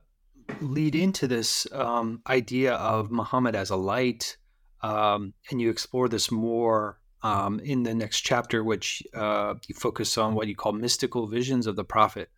[0.61, 4.37] lead into this um, idea of Muhammad as a light,
[4.81, 10.17] um, and you explore this more um, in the next chapter, which uh, you focus
[10.17, 12.29] on what you call mystical visions of the prophet.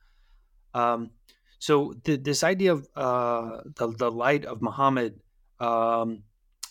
[0.74, 1.12] Um,
[1.58, 5.22] so, the, this idea of uh, the, the light of Muhammad
[5.60, 6.24] um,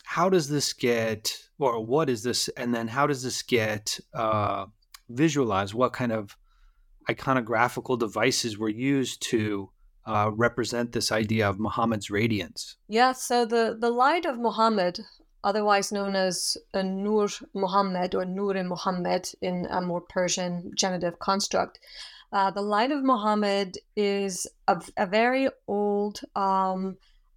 [0.04, 3.98] how does this get or what is this and then how does this get
[5.08, 6.36] visualized what kind of
[7.08, 9.70] iconographical devices were used to
[10.06, 12.76] uh, represent this idea of Muhammad's radiance.
[12.88, 15.00] Yeah, so the, the light of Muhammad,
[15.42, 21.78] otherwise known as Nur Muhammad or Nur Muhammad in a more Persian genitive construct,
[22.32, 26.96] uh, the light of Muhammad is a, a very old um,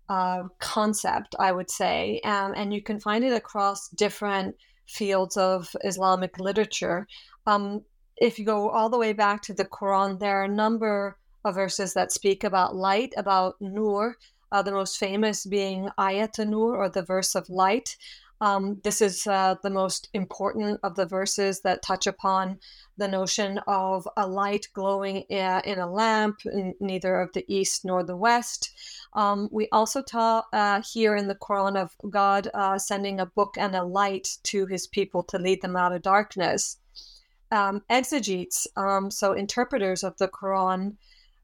[0.10, 4.56] uh, concept, I would say, um, and you can find it across different
[4.88, 7.08] fields of Islamic literature.
[7.48, 7.86] Um,
[8.18, 11.56] if you go all the way back to the Quran, there are a number of
[11.56, 14.18] verses that speak about light, about nur,
[14.52, 17.96] uh, the most famous being Ayat Nur, or the verse of light.
[18.42, 22.60] Um, this is uh, the most important of the verses that touch upon
[22.98, 27.86] the notion of a light glowing uh, in a lamp, in neither of the east
[27.86, 28.72] nor the west.
[29.14, 33.56] Um, we also ta- uh, hear in the Quran of God uh, sending a book
[33.58, 36.78] and a light to his people to lead them out of darkness
[37.52, 40.96] um, exegetes, um, so interpreters of the Quran,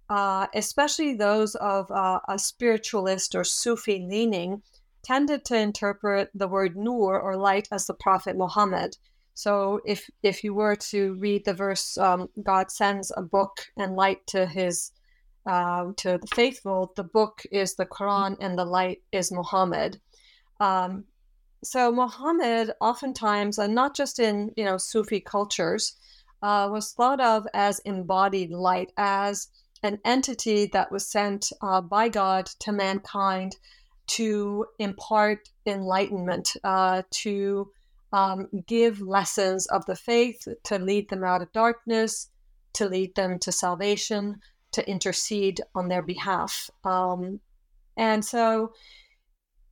[0.09, 4.61] uh, especially those of uh, a spiritualist or Sufi leaning,
[5.03, 8.97] tended to interpret the word nur or light as the Prophet Muhammad.
[9.33, 13.95] So if if you were to read the verse, um, God sends a book and
[13.95, 14.91] light to his
[15.45, 19.99] uh, to the faithful, the book is the Quran and the light is Muhammad.
[20.59, 21.05] Um,
[21.63, 25.97] so Muhammad, oftentimes, and not just in you know Sufi cultures,
[26.41, 29.47] uh, was thought of as embodied light, as
[29.81, 33.55] an entity that was sent uh, by God to mankind
[34.05, 37.71] to impart enlightenment, uh, to
[38.11, 42.29] um, give lessons of the faith, to lead them out of darkness,
[42.73, 44.39] to lead them to salvation,
[44.71, 46.69] to intercede on their behalf.
[46.83, 47.39] Um,
[47.97, 48.73] and so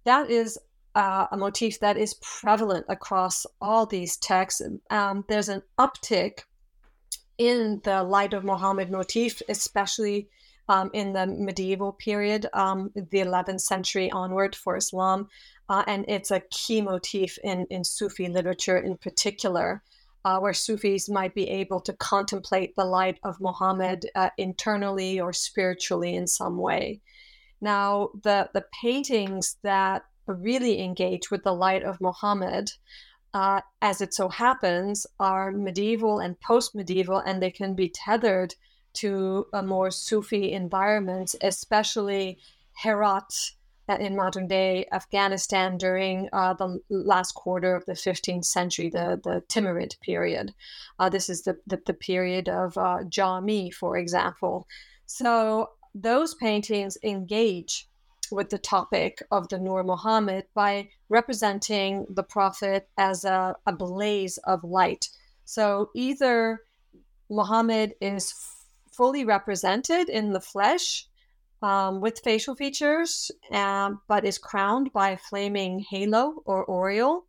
[0.06, 0.58] that is
[0.96, 4.62] uh, a motif that is prevalent across all these texts.
[4.90, 6.42] Um, there's an uptick
[7.38, 10.28] in the light of Muhammad motif, especially
[10.70, 15.28] um, in the medieval period, um, the 11th century onward for Islam.
[15.70, 19.82] Uh, and it's a key motif in, in Sufi literature in particular,
[20.24, 25.34] uh, where Sufis might be able to contemplate the light of Muhammad uh, internally or
[25.34, 27.02] spiritually in some way.
[27.60, 30.04] Now, the, the paintings that
[30.34, 32.72] really engage with the light of Muhammad,
[33.34, 38.56] uh, as it so happens, are medieval and post medieval, and they can be tethered
[38.94, 42.40] to a more Sufi environment, especially
[42.84, 43.34] Herat
[43.88, 49.20] uh, in modern day Afghanistan during uh, the last quarter of the 15th century, the,
[49.24, 50.54] the Timurid period.
[51.00, 54.68] Uh, this is the, the, the period of uh, Jami, for example.
[55.06, 57.88] So those paintings engage
[58.32, 64.38] with the topic of the Nur Muhammad by representing the Prophet as a, a blaze
[64.40, 65.10] of light.
[65.46, 66.62] So either
[67.30, 68.34] Muhammad is
[68.92, 71.08] fully represented in the flesh
[71.62, 77.26] um, with facial features, um, but is crowned by a flaming halo or aureole,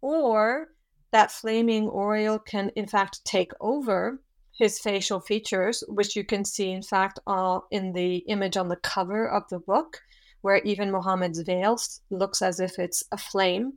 [0.00, 0.68] or
[1.10, 4.20] that flaming aureole can, in fact, take over
[4.58, 8.76] his facial features, which you can see, in fact, uh, in the image on the
[8.76, 10.00] cover of the book,
[10.42, 11.78] where even Muhammad's veil
[12.10, 13.74] looks as if it's a flame.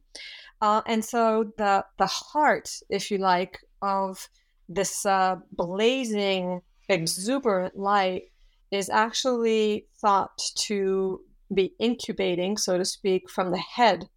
[0.61, 4.29] Uh, and so the the heart, if you like, of
[4.69, 8.23] this uh, blazing, exuberant light
[8.69, 11.21] is actually thought to
[11.53, 14.07] be incubating, so to speak, from the head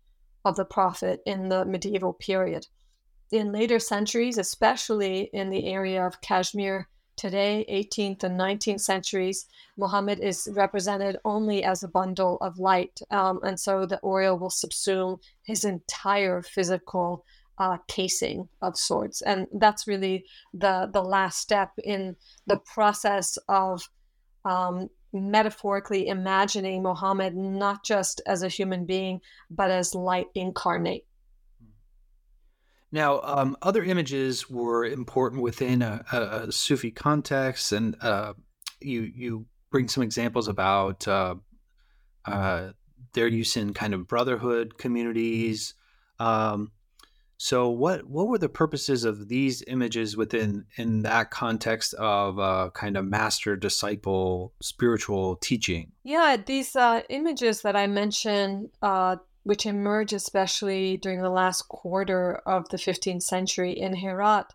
[0.45, 2.67] of the prophet in the medieval period.
[3.33, 9.47] In later centuries, especially in the area of Kashmir today, 18th and 19th centuries,
[9.77, 13.01] Muhammad is represented only as a bundle of light.
[13.11, 17.25] Um, and so the aureole will subsume his entire physical
[17.59, 19.23] uh, casing of sorts.
[19.23, 23.89] And that's really the, the last step in the process of
[24.45, 31.07] um, metaphorically imagining Muhammad not just as a human being, but as light incarnate.
[32.95, 38.35] Now, um, other images were important within a, a Sufi context, and uh,
[38.81, 41.35] you you bring some examples about uh,
[42.25, 42.71] uh,
[43.13, 45.75] their use in kind of brotherhood communities.
[46.21, 46.71] Um,
[47.37, 52.71] so, what what were the purposes of these images within in that context of uh,
[52.75, 55.91] kind of master disciple spiritual teaching?
[56.05, 62.41] Yeah, these uh, images that I mentioned, uh, which emerge especially during the last quarter
[62.47, 64.53] of the 15th century in Herat,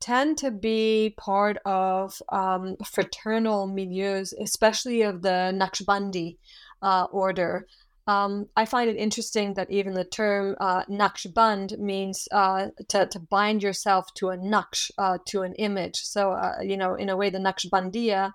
[0.00, 6.38] tend to be part of um, fraternal milieus, especially of the Naqshbandi
[6.82, 7.66] uh, order.
[8.06, 13.20] Um, I find it interesting that even the term uh, Naqshband means uh, to, to
[13.20, 16.00] bind yourself to a naqsh, uh, to an image.
[16.00, 18.32] So, uh, you know, in a way, the Naqshbandiya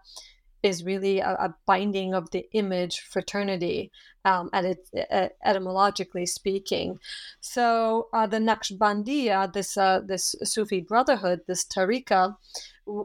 [0.65, 3.91] is really a, a binding of the image fraternity,
[4.25, 6.97] um, and it, uh, etymologically speaking.
[7.39, 12.35] So, uh, the Naqshbandiya, this uh, this Sufi brotherhood, this tariqa,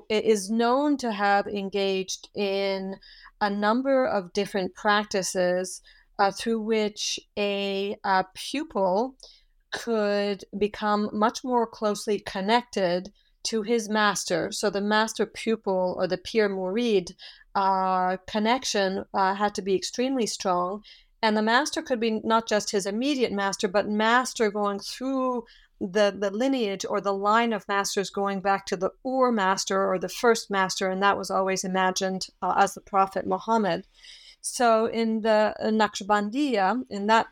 [0.08, 2.96] is known to have engaged in
[3.40, 5.82] a number of different practices
[6.18, 9.16] uh, through which a, a pupil
[9.70, 14.52] could become much more closely connected to his master.
[14.52, 17.12] So the master pupil or the pir murid
[17.54, 20.82] uh, connection uh, had to be extremely strong.
[21.22, 25.44] And the master could be not just his immediate master, but master going through
[25.80, 29.98] the, the lineage or the line of masters going back to the Ur master or
[29.98, 30.88] the first master.
[30.88, 33.86] And that was always imagined uh, as the Prophet Muhammad.
[34.40, 37.26] So in the Naqshbandiya, in that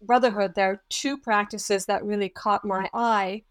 [0.00, 3.42] brotherhood, there are two practices that really caught my eye.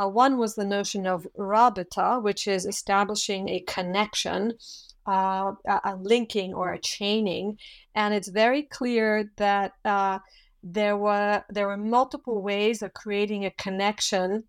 [0.00, 4.52] Uh, one was the notion of rabita, which is establishing a connection,
[5.08, 7.58] uh, a, linking or a chaining,
[7.94, 10.18] and it's very clear that uh,
[10.62, 14.44] there were there were multiple ways of creating a connection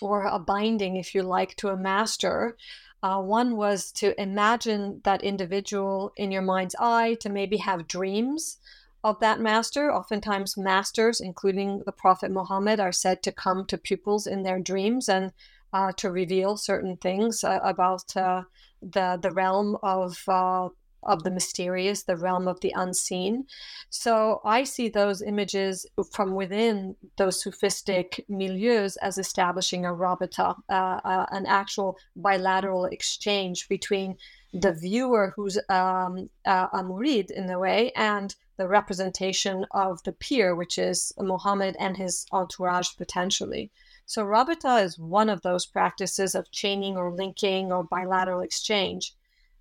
[0.00, 2.56] or a binding, if you like, to a master.
[3.02, 8.58] Uh, one was to imagine that individual in your mind's eye, to maybe have dreams
[9.04, 9.92] of that master.
[9.92, 15.08] Oftentimes, masters, including the Prophet Muhammad, are said to come to pupils in their dreams
[15.08, 15.32] and
[15.72, 18.42] uh, to reveal certain things uh, about uh,
[18.82, 20.68] the the realm of uh,
[21.06, 23.46] of the mysterious, the realm of the unseen.
[23.90, 30.72] So I see those images from within those Sufistic milieus as establishing a rabita, uh,
[30.72, 34.16] uh, an actual bilateral exchange between
[34.52, 40.12] the viewer who's um, uh, a murid in a way and the representation of the
[40.12, 43.70] pir, which is Muhammad and his entourage potentially.
[44.08, 49.14] So Rabita is one of those practices of chaining or linking or bilateral exchange.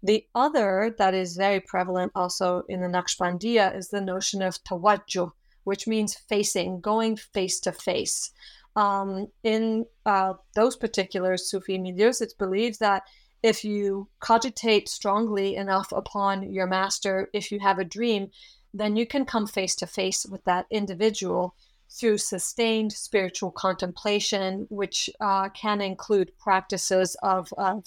[0.04, 5.32] The other that is very prevalent also in the Naqshbandiya is the notion of tawajjuh,
[5.64, 8.32] which means facing, going face to face.
[8.76, 13.04] Um, in uh, those particular Sufi milieus, it's believed that
[13.42, 18.30] if you cogitate strongly enough upon your master, if you have a dream,
[18.76, 21.56] then you can come face to face with that individual
[21.90, 27.80] through sustained spiritual contemplation, which uh, can include practices of uh,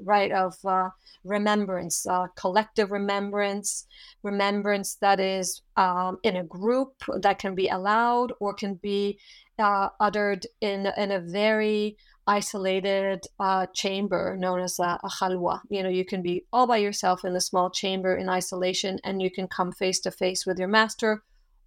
[0.00, 0.90] right, of uh,
[1.24, 3.86] remembrance, uh, collective remembrance,
[4.22, 9.18] remembrance that is um, in a group that can be allowed or can be
[9.58, 11.96] uh, uttered in, in a very
[12.26, 15.60] isolated uh, chamber known as a, a.
[15.70, 19.20] You know, you can be all by yourself in a small chamber in isolation and
[19.20, 21.22] you can come face to face with your master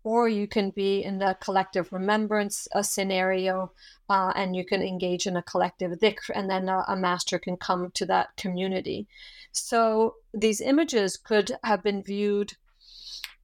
[0.06, 3.72] or you can be in the collective remembrance scenario
[4.08, 7.58] uh, and you can engage in a collective dhikr and then a, a, master can
[7.58, 9.08] come to that community.
[9.52, 12.54] So these images could have been viewed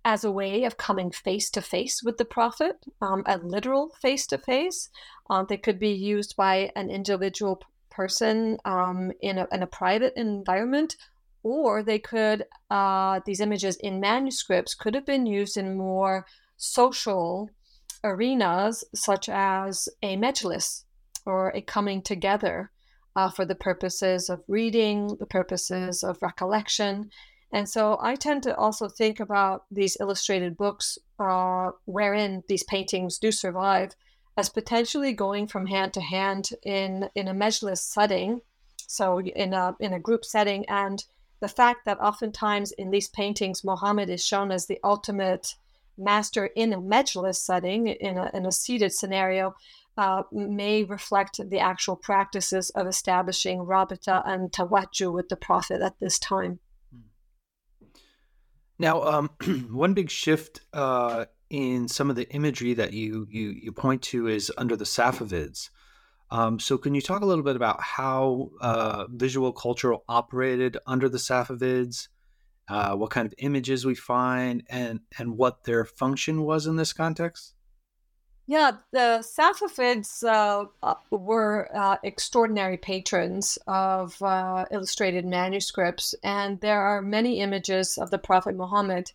[0.05, 4.28] as a way of coming face to face with the prophet um, a literal face
[4.28, 4.89] to face.
[5.49, 10.95] They could be used by an individual person um, in, a, in a private environment
[11.43, 16.26] or they could uh, these images in manuscripts could have been used in more
[16.62, 17.49] social
[18.03, 20.84] arenas such as a majlis
[21.26, 22.70] or a coming together
[23.16, 27.09] uh, for the purposes of reading, the purposes of recollection.
[27.51, 33.18] And so I tend to also think about these illustrated books uh, wherein these paintings
[33.18, 33.95] do survive
[34.38, 38.41] as potentially going from hand to hand in, in a majlis setting,
[38.78, 40.64] so in a, in a group setting.
[40.70, 41.03] And
[41.41, 45.55] the fact that oftentimes in these paintings, Muhammad is shown as the ultimate
[45.98, 49.56] master in a majlis setting, in a, in a seated scenario,
[49.98, 56.00] uh, may reflect the actual practices of establishing rabita and tawajjuh with the Prophet at
[56.00, 56.60] this time.
[58.80, 59.30] Now, um,
[59.72, 64.28] one big shift uh, in some of the imagery that you, you, you point to
[64.28, 65.70] is under the Safavids.
[66.32, 71.10] Um, so, can you talk a little bit about how uh, visual culture operated under
[71.10, 72.08] the Safavids?
[72.72, 76.94] Uh, what kind of images we find, and and what their function was in this
[76.94, 77.54] context?
[78.48, 86.82] Yeah, the Safavids uh, uh, were uh, extraordinary patrons of uh, illustrated manuscripts, and there
[86.82, 89.12] are many images of the Prophet Muhammad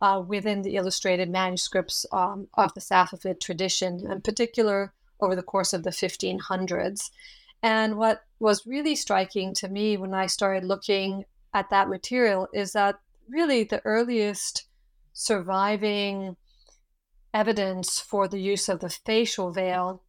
[0.00, 5.72] uh, within the illustrated manuscripts um, of the Safavid tradition, in particular over the course
[5.72, 7.10] of the 1500s.
[7.62, 11.24] And what was really striking to me when I started looking
[11.56, 12.96] at that material is that
[13.30, 14.66] really the earliest
[15.14, 16.36] surviving
[17.32, 20.02] evidence for the use of the facial veil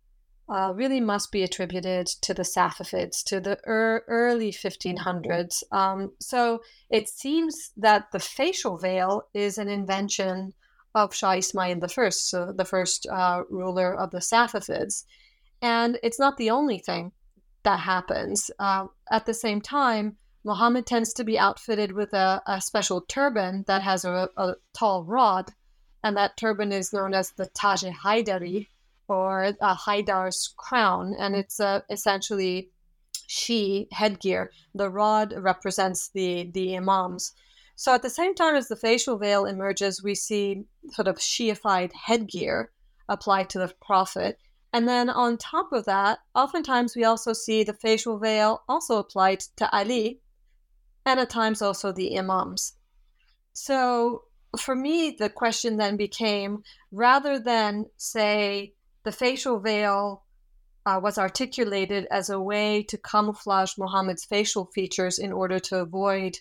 [0.50, 5.64] uh, really must be attributed to the Safavids, to the er- early 1500s.
[5.72, 10.54] Um, so it seems that the facial veil is an invention
[10.95, 15.06] of Shah Ismail I, so the first uh, ruler of the Safavids.
[15.62, 17.14] And it's not the only thing
[17.64, 18.52] that happens.
[18.60, 20.18] Uh, at the same time,
[20.48, 25.04] Muhammad tends to be outfitted with a, a special turban that has a, a, tall
[25.04, 25.52] rod,
[26.02, 28.70] and that turban is known as the Taj Haidari,
[29.10, 32.70] or a Haidar's crown, and it's uh, essentially
[33.28, 34.50] Shi headgear.
[34.74, 37.34] The rod represents the the imams.
[37.76, 41.91] So at the same time as the facial veil emerges, we see sort of Shiified
[41.91, 42.72] headgear
[43.10, 44.39] applied to the prophet.
[44.72, 49.41] And then on top of that, oftentimes we also see the facial veil also applied
[49.58, 50.22] to Ali,
[51.08, 52.74] and at times also the imams.
[53.53, 54.26] So
[54.60, 60.26] for me, the question then became rather than say the facial veil
[60.86, 66.39] uh, was articulated as a way to camouflage Muhammad's facial features in order to avoid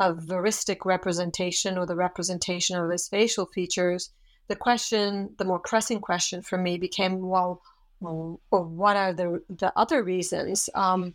[0.00, 4.10] a veristic representation or the representation of his facial features,
[4.48, 7.60] the question, the more pressing question for me became, well,
[8.00, 10.70] well what are the, the other reasons?
[10.74, 11.14] Um,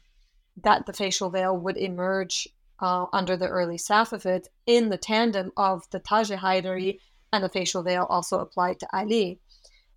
[0.63, 2.47] that the facial veil would emerge
[2.81, 6.99] uh, under the early Safavid in the tandem of the Taj Haidari
[7.31, 9.39] and the facial veil also applied to Ali.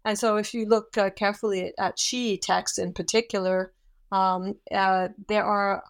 [0.05, 3.73] And so, if you look uh, carefully at Shi'i texts in particular,
[4.13, 5.83] um, uh, there are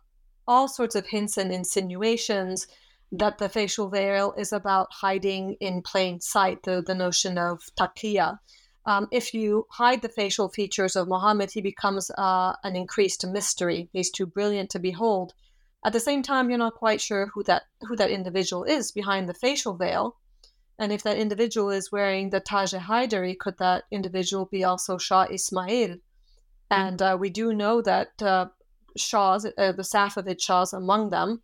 [0.46, 2.66] all sorts of hints and insinuations
[3.10, 8.38] that the facial veil is about hiding in plain sight, the, the notion of taqiyya.
[8.86, 13.88] Um, if you hide the facial features of Muhammad, he becomes uh, an increased mystery.
[13.92, 15.32] He's too brilliant to behold.
[15.84, 19.28] At the same time, you're not quite sure who that who that individual is behind
[19.28, 20.16] the facial veil,
[20.78, 25.26] and if that individual is wearing the Taj Haidari, could that individual be also Shah
[25.30, 25.98] Ismail?
[26.70, 28.46] And uh, we do know that uh,
[28.96, 31.42] Shahs, uh, the Safavid Shahs among them,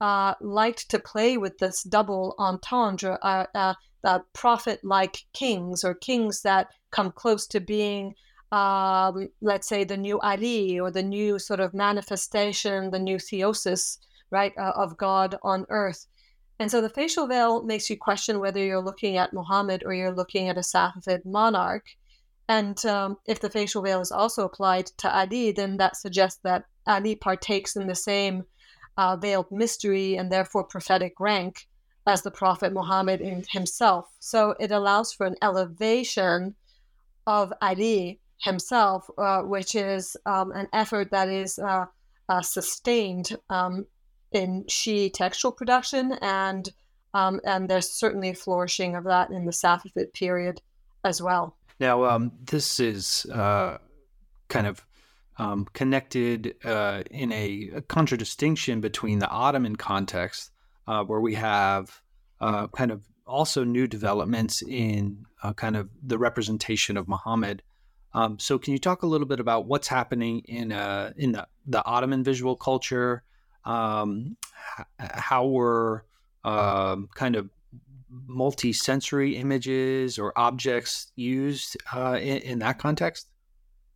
[0.00, 5.94] uh, liked to play with this double entendre, uh, uh, the prophet like kings or
[5.94, 8.14] kings that come close to being,
[8.52, 13.98] um, let's say, the new Ali or the new sort of manifestation, the new theosis,
[14.30, 16.06] right, uh, of God on earth.
[16.58, 20.14] And so the facial veil makes you question whether you're looking at Muhammad or you're
[20.14, 21.86] looking at a Safavid monarch.
[22.48, 26.64] And um, if the facial veil is also applied to Ali, then that suggests that
[26.86, 28.44] Ali partakes in the same
[28.98, 31.66] uh, veiled mystery and therefore prophetic rank
[32.06, 34.08] as the Prophet Muhammad himself.
[34.18, 36.54] So it allows for an elevation
[37.26, 41.86] of Ali himself, uh, which is um, an effort that is uh,
[42.28, 43.86] uh sustained um,
[44.32, 46.70] in Shi'i textual production, and
[47.14, 50.60] um, and there's certainly a flourishing of that in the Safavid period
[51.04, 51.56] as well.
[51.78, 53.78] Now, um, this is uh,
[54.48, 54.84] kind of
[55.38, 60.50] um, connected uh, in a, a, contradistinction between the Ottoman context,
[60.86, 62.00] uh, where we have
[62.40, 65.24] kind of also new developments in
[65.56, 67.62] kind of the representation of Muhammad.
[68.12, 71.46] Um, so, can you talk a little bit about what's happening in uh, in the,
[71.66, 73.22] the Ottoman visual culture?
[73.64, 74.36] um,
[74.98, 76.04] how were
[76.44, 77.50] um, kind of
[78.10, 83.28] multi-sensory images or objects used uh, in, in, that context?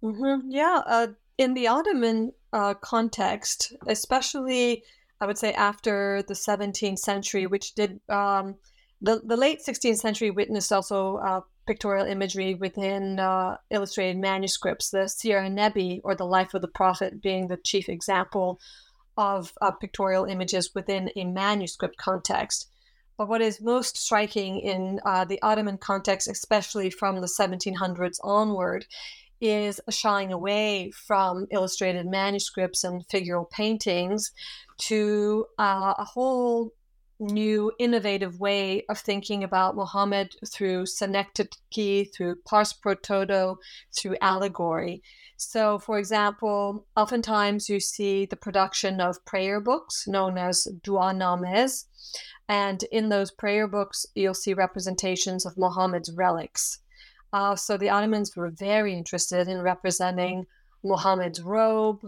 [0.02, 0.50] Mm-hmm.
[0.50, 1.06] Yeah, uh,
[1.38, 4.84] in the Ottoman uh, context, especially
[5.20, 8.56] I would say after the 17th century, which did um,
[9.00, 14.90] the the late 16th century witnessed also uh, pictorial imagery within uh, illustrated manuscripts.
[14.90, 18.60] The Siyer-i Nebi, or the Life of the Prophet, being the chief example
[19.16, 22.68] of uh, pictorial images within a manuscript context.
[23.16, 28.86] But what is most striking in uh, the Ottoman context, especially from the 1700s onward,
[29.40, 34.32] is a shying away from illustrated manuscripts and figural paintings
[34.78, 36.72] to uh, a whole
[37.20, 43.58] new innovative way of thinking about Muhammad through synecdoche, through pars pro toto,
[43.96, 45.02] through allegory.
[45.36, 51.84] So, for example, oftentimes you see the production of prayer books known as du'anames,
[52.48, 56.78] and in those prayer books, you'll see representations of Muhammad's relics.
[57.32, 60.46] Uh, so the Ottomans were very interested in representing
[60.84, 62.00] Muhammad's robe,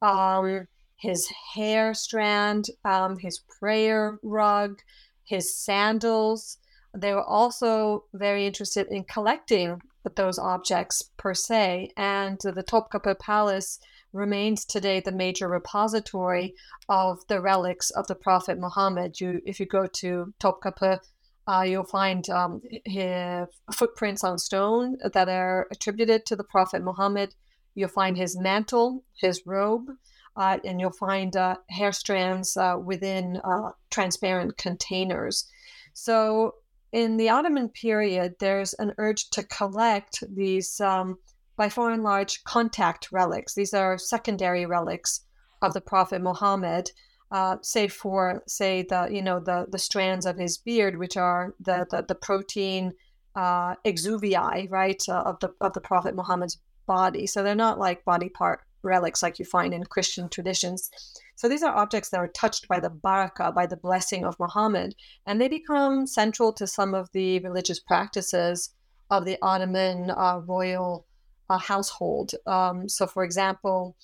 [0.00, 0.68] um,
[1.00, 4.80] his hair strand, um, his prayer rug,
[5.24, 6.58] his sandals.
[6.94, 9.80] They were also very interested in collecting
[10.16, 11.92] those objects per se.
[11.96, 13.78] And the Topkapi Palace
[14.12, 16.54] remains today the major repository
[16.88, 19.20] of the relics of the Prophet Muhammad.
[19.20, 20.98] You, if you go to Topkapi,
[21.46, 22.60] uh, you'll find um,
[23.72, 27.34] footprints on stone that are attributed to the Prophet Muhammad.
[27.74, 29.86] You'll find his mantle, his robe,
[30.40, 35.46] and you'll find uh, hair strands uh, within uh, transparent containers.
[35.92, 36.54] So
[36.92, 41.18] in the Ottoman period, there's an urge to collect these, um,
[41.56, 43.54] by far and large, contact relics.
[43.54, 45.20] These are secondary relics
[45.62, 46.90] of the Prophet Muhammad,
[47.30, 51.54] uh, save for, say, the you know the the strands of his beard, which are
[51.60, 52.92] the the, the protein
[53.36, 53.74] uh,
[54.70, 57.26] right, uh, of the of the Prophet Muhammad's body.
[57.26, 60.90] So they're not like body part relics like you find in Christian traditions.
[61.36, 64.94] So these are objects that are touched by the baraka, by the blessing of Muhammad,
[65.26, 68.74] and they become central to some of the religious practices
[69.10, 71.06] of the Ottoman uh, royal
[71.48, 72.32] uh, household.
[72.46, 73.96] Um, so, for example,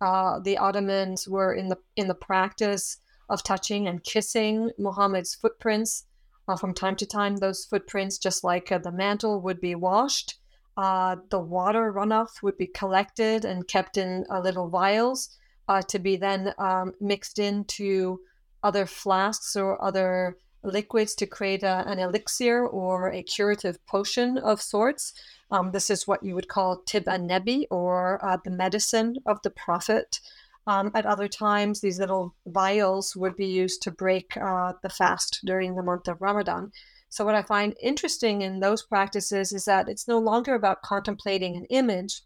[0.00, 2.96] uh, the Ottomans were in the in the practice
[3.28, 6.06] of touching and kissing Muhammad's footprints.
[6.46, 10.34] Uh, from time to time, those footprints, just like uh, the mantle, would be washed.
[10.76, 15.36] Uh, the water runoff would be collected and kept in a little vials
[15.68, 18.18] uh, to be then um, mixed into
[18.62, 24.60] other flasks or other liquids to create a, an elixir or a curative potion of
[24.60, 25.12] sorts.
[25.50, 29.50] Um, this is what you would call tib nebi or uh, the medicine of the
[29.50, 30.20] prophet.
[30.66, 35.40] Um, at other times, these little vials would be used to break uh, the fast
[35.44, 36.72] during the month of Ramadan.
[37.14, 41.54] So, what I find interesting in those practices is that it's no longer about contemplating
[41.54, 42.22] an image,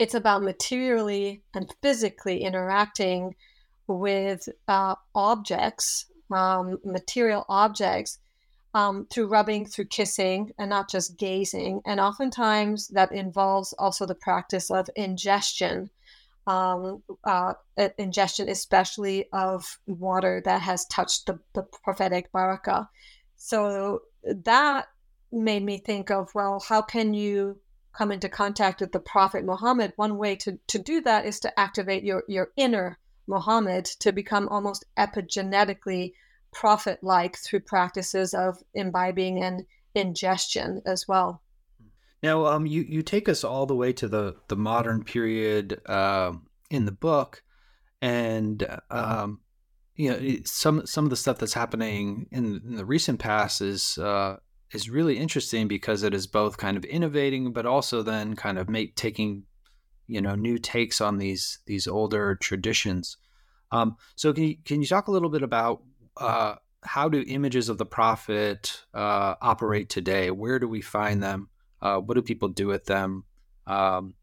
[0.00, 3.36] it's about materially and physically interacting
[3.86, 8.18] with uh, objects, um, material objects,
[8.74, 11.80] um, through rubbing, through kissing, and not just gazing.
[11.86, 15.88] And oftentimes that involves also the practice of ingestion.
[16.48, 17.52] Um, uh,
[17.98, 22.88] ingestion, especially of water that has touched the, the prophetic baraka.
[23.38, 24.88] So that
[25.32, 27.58] made me think of well, how can you
[27.92, 29.92] come into contact with the Prophet Muhammad?
[29.96, 34.48] One way to, to do that is to activate your, your inner Muhammad to become
[34.48, 36.12] almost epigenetically
[36.52, 39.64] prophet like through practices of imbibing and
[39.94, 41.42] ingestion as well.
[42.22, 46.32] Now, um, you, you take us all the way to the, the modern period uh,
[46.70, 47.42] in the book,
[48.02, 49.40] and um,
[49.98, 53.98] you know some some of the stuff that's happening in, in the recent past is
[53.98, 54.36] uh,
[54.72, 58.68] is really interesting because it is both kind of innovating, but also then kind of
[58.68, 59.42] make taking
[60.06, 63.16] you know new takes on these these older traditions.
[63.72, 65.82] Um, so can you can you talk a little bit about
[66.16, 70.30] uh, how do images of the prophet uh, operate today?
[70.30, 71.48] Where do we find them?
[71.82, 73.24] Uh, what do people do with them?
[73.66, 74.14] Um,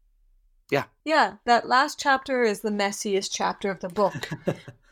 [0.70, 0.84] yeah.
[1.04, 4.30] Yeah, that last chapter is the messiest chapter of the book.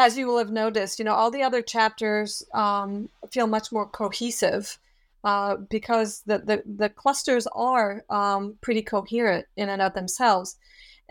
[0.00, 3.86] As you will have noticed, you know, all the other chapters um, feel much more
[3.86, 4.78] cohesive
[5.24, 10.56] uh, because the, the, the, clusters are um, pretty coherent in and of themselves.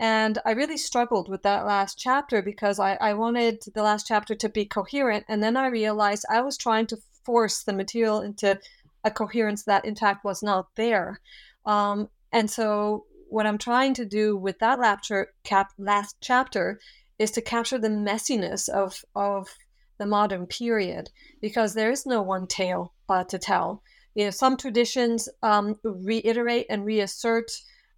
[0.00, 4.34] And I really struggled with that last chapter because I, I wanted the last chapter
[4.34, 5.24] to be coherent.
[5.28, 8.58] And then I realized I was trying to force the material into
[9.04, 11.20] a coherence that, in fact, was not there.
[11.64, 16.80] Um, and so, what I'm trying to do with that last chapter
[17.20, 19.46] is to capture the messiness of, of
[19.98, 21.10] the modern period
[21.42, 23.82] because there is no one tale uh, to tell.
[24.14, 27.52] You know, some traditions um, reiterate and reassert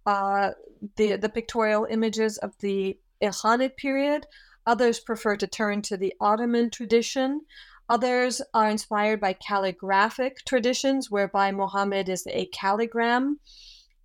[0.05, 0.51] uh,
[0.97, 4.27] the, the pictorial images of the Ilkhanid period.
[4.67, 7.41] Others prefer to turn to the Ottoman tradition.
[7.87, 13.35] Others are inspired by calligraphic traditions, whereby Muhammad is a calligram.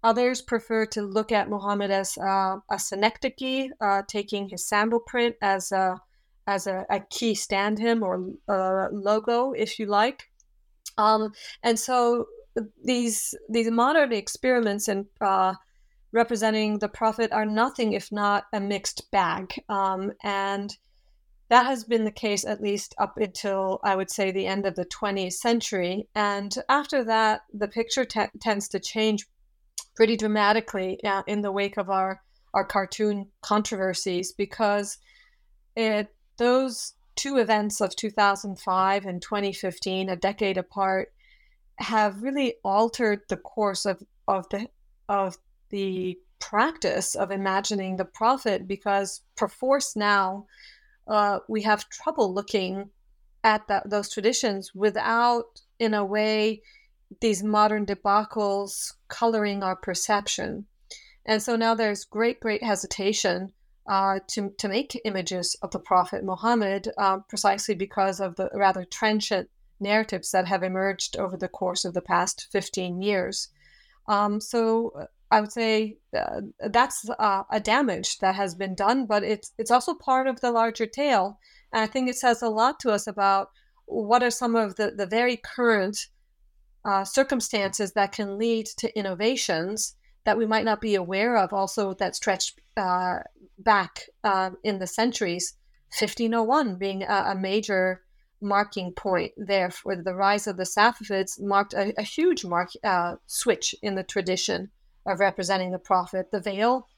[0.04, 5.36] Others prefer to look at Muhammad as uh, a synecdoche, uh, taking his sandal print
[5.42, 6.00] as a
[6.46, 10.30] as a, a key stand him or uh, logo, if you like.
[10.96, 11.32] Um,
[11.62, 12.26] and so
[12.82, 15.54] these these modern experiments in uh,
[16.12, 19.52] representing the prophet are nothing if not a mixed bag.
[19.68, 20.76] Um, and
[21.50, 24.74] that has been the case at least up until I would say the end of
[24.74, 26.08] the 20th century.
[26.14, 29.26] And after that, the picture t- tends to change
[29.98, 30.96] pretty dramatically
[31.26, 32.22] in the wake of our,
[32.54, 34.96] our cartoon controversies because
[35.74, 41.12] it those two events of 2005 and 2015, a decade apart,
[41.80, 44.68] have really altered the course of, of the
[45.08, 45.36] of
[45.70, 50.46] the practice of imagining the prophet because perforce now
[51.08, 52.88] uh, we have trouble looking
[53.42, 56.62] at that, those traditions without in a way
[57.20, 60.66] these modern debacles coloring our perception.
[61.24, 63.52] And so now there's great great hesitation
[63.86, 68.84] uh, to, to make images of the prophet muhammad uh, precisely because of the rather
[68.84, 69.48] trenchant
[69.80, 73.48] narratives that have emerged over the course of the past 15 years.
[74.06, 76.40] Um, so uh, I would say uh,
[76.70, 80.50] that's uh, a damage that has been done, but it's it's also part of the
[80.50, 81.38] larger tale,
[81.72, 83.50] and I think it says a lot to us about
[83.84, 86.08] what are some of the the very current
[86.88, 91.92] uh, circumstances that can lead to innovations that we might not be aware of, also
[91.92, 93.18] that stretch uh,
[93.58, 95.54] back um, in the centuries.
[95.98, 98.02] 1501 being a, a, major
[98.40, 103.16] marking point there for the rise of the Safavids marked a, a huge mark uh,
[103.26, 104.70] switch in the tradition
[105.04, 106.30] of representing the prophet.
[106.30, 106.88] The veil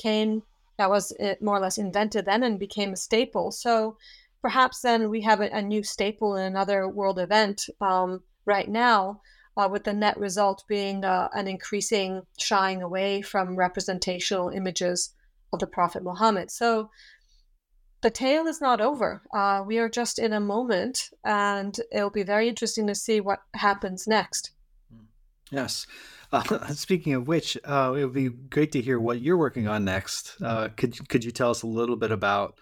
[0.00, 0.42] came
[0.78, 3.50] that was uh, more or less invented then and became a staple.
[3.50, 3.96] So
[4.42, 9.20] perhaps then we have a, a new staple in another world event um, right now,
[9.56, 15.14] uh, with the net result being uh, an increasing shying away from representational images
[15.52, 16.50] of the Prophet Muhammad.
[16.50, 16.90] So
[18.02, 19.22] the tale is not over.
[19.34, 23.40] Uh, we are just in a moment, and it'll be very interesting to see what
[23.54, 24.52] happens next.
[25.50, 25.86] Yes.
[26.32, 29.84] Uh, speaking of which, uh, it would be great to hear what you're working on
[29.84, 30.36] next.
[30.42, 32.54] Uh, could could you tell us a little bit about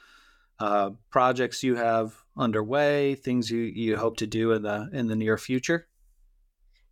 [0.59, 5.17] uh, projects you have underway, things you, you hope to do in the in the
[5.17, 5.87] near future?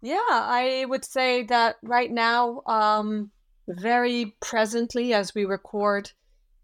[0.06, 3.32] Yeah, I would say that right now, um,
[3.66, 6.12] very presently as we record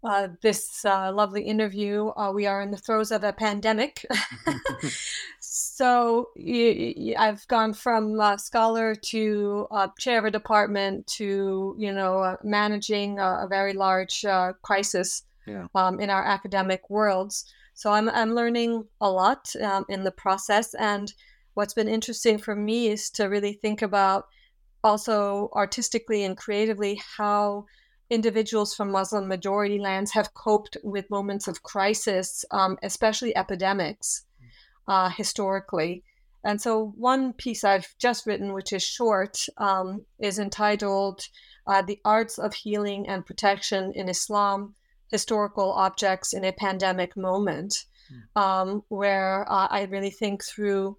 [0.01, 2.07] uh, this uh, lovely interview.
[2.15, 4.05] Uh, we are in the throes of a pandemic.
[5.41, 9.67] so y- y- I've gone from scholar to
[9.99, 15.23] chair of a department to, you know, uh, managing a, a, very large uh, crisis
[15.45, 15.67] yeah.
[15.75, 17.53] um, in our academic worlds.
[17.73, 20.73] So I'm, I'm learning a lot um, in the process.
[20.75, 21.13] And
[21.53, 24.27] what's been interesting for me is to really think about
[24.83, 27.65] also artistically and creatively how
[28.09, 34.25] individuals from Muslim majority lands have coped with moments of crisis, um, especially epidemics,
[34.87, 36.03] uh, historically.
[36.43, 41.21] And so, one piece I've just written, which is short, um, is entitled
[41.65, 44.75] uh, The Arts of Healing and Protection in Islam
[45.09, 48.41] Historical Objects in a Pandemic Moment, hmm.
[48.41, 50.97] um, where uh, I really think through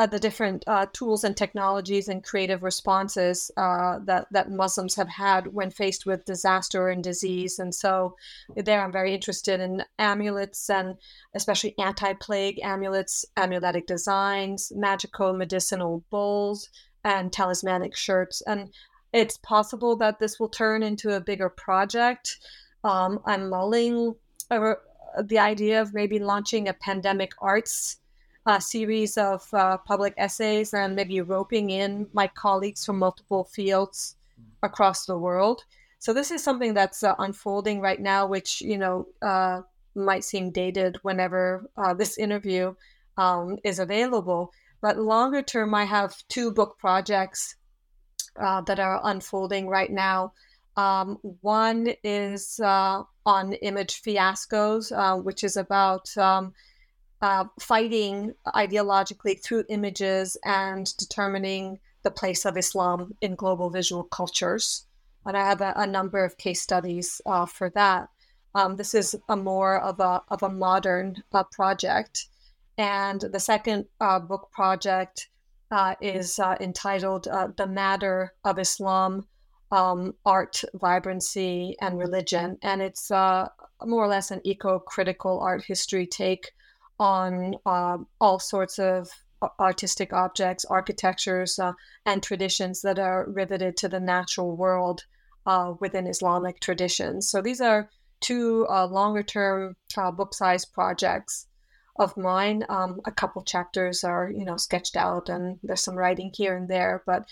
[0.00, 5.10] uh, the different uh, tools and technologies and creative responses uh, that that Muslims have
[5.10, 7.58] had when faced with disaster and disease.
[7.58, 8.16] And so,
[8.56, 10.96] there I'm very interested in amulets and
[11.34, 16.70] especially anti-plague amulets, amuletic designs, magical medicinal bowls,
[17.04, 18.40] and talismanic shirts.
[18.46, 18.70] And
[19.12, 22.38] it's possible that this will turn into a bigger project.
[22.84, 24.14] Um, I'm mulling
[24.50, 24.80] over
[25.22, 27.99] the idea of maybe launching a pandemic arts
[28.46, 34.16] a series of uh, public essays and maybe roping in my colleagues from multiple fields
[34.62, 35.64] across the world.
[35.98, 39.62] So this is something that's uh, unfolding right now, which you know uh,
[39.94, 42.74] might seem dated whenever uh, this interview
[43.18, 44.52] um, is available.
[44.80, 47.56] But longer term, I have two book projects
[48.40, 50.32] uh, that are unfolding right now.
[50.76, 56.54] Um, one is uh, on image fiascos, which is about um,
[57.22, 64.86] uh, fighting ideologically through images and determining the place of Islam in global visual cultures.
[65.26, 68.08] And I have a, a number of case studies uh, for that.
[68.54, 72.26] Um, this is a more of a, of a modern uh, project.
[72.78, 75.28] And the second uh, book project
[75.70, 77.24] uh, is uh, entitled
[77.56, 79.26] The Matter of Islam
[79.70, 82.58] um, Art, Vibrancy, and Religion.
[82.62, 86.52] And it's more or less an eco critical art history take
[87.00, 89.08] on uh, all sorts of
[89.58, 91.72] artistic objects, architectures, uh,
[92.04, 95.06] and traditions that are riveted to the natural world
[95.46, 97.28] uh, within Islamic traditions.
[97.28, 97.88] So these are
[98.20, 101.46] two uh, longer term uh, book size projects
[101.96, 102.64] of mine.
[102.68, 106.68] Um, a couple chapters are, you know, sketched out and there's some writing here and
[106.68, 107.24] there, but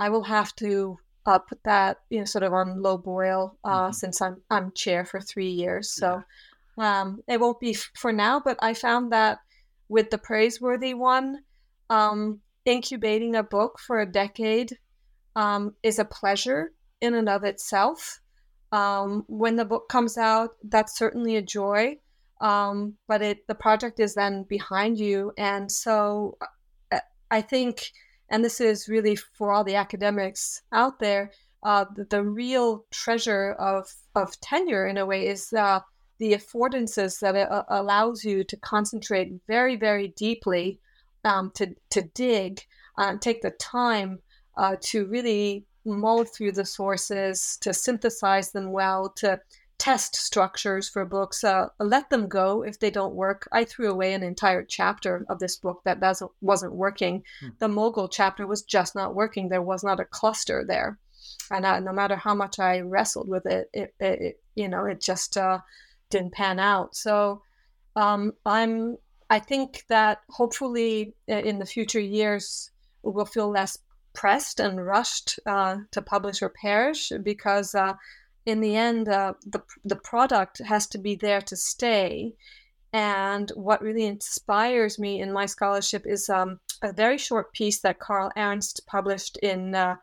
[0.00, 3.92] I will have to uh, put that, you know, sort of on low boil mm-hmm.
[3.92, 5.92] since I'm, I'm chair for three years.
[5.92, 6.22] So yeah
[6.78, 9.38] um, it won't be for now, but I found that
[9.88, 11.40] with the praiseworthy one,
[11.90, 14.78] um, incubating a book for a decade
[15.36, 18.20] um, is a pleasure in and of itself.
[18.70, 21.98] Um, when the book comes out, that's certainly a joy.
[22.40, 26.38] Um, but it the project is then behind you, and so
[26.90, 26.98] uh,
[27.30, 27.92] I think,
[28.28, 31.30] and this is really for all the academics out there,
[31.62, 35.80] uh, the, the, real treasure of of tenure in a way is uh,
[36.18, 40.78] the affordances that it uh, allows you to concentrate very, very deeply,
[41.24, 42.60] um, to, to dig,
[42.98, 44.18] uh, take the time
[44.56, 49.40] uh, to really mull through the sources, to synthesize them well, to
[49.82, 53.48] test structures for books, uh, let them go if they don't work.
[53.50, 55.98] I threw away an entire chapter of this book that
[56.40, 57.24] wasn't working.
[57.40, 57.48] Hmm.
[57.58, 59.48] The Mughal chapter was just not working.
[59.48, 61.00] There was not a cluster there.
[61.50, 64.84] And uh, no matter how much I wrestled with it, it, it, it you know,
[64.84, 65.58] it just uh,
[66.12, 66.94] didn't pan out.
[66.94, 67.42] So
[67.96, 68.98] um, I'm
[69.28, 72.70] I think that hopefully in the future years
[73.02, 73.78] we'll feel less
[74.12, 77.94] pressed and rushed uh, to publish or perish because uh,
[78.44, 82.34] in the end uh, the the product has to be there to stay.
[82.94, 87.98] And what really inspires me in my scholarship is um, a very short piece that
[87.98, 89.96] Carl Ernst published in uh,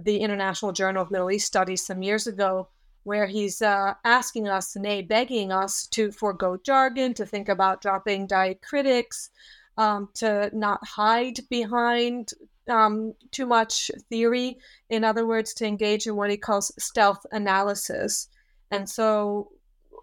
[0.00, 2.68] the International Journal of Middle East Studies some years ago
[3.10, 8.28] where he's uh, asking us, nay, begging us to forego jargon, to think about dropping
[8.28, 9.30] diacritics,
[9.76, 12.30] um, to not hide behind
[12.68, 14.58] um, too much theory.
[14.90, 18.28] In other words, to engage in what he calls stealth analysis.
[18.70, 19.50] And so,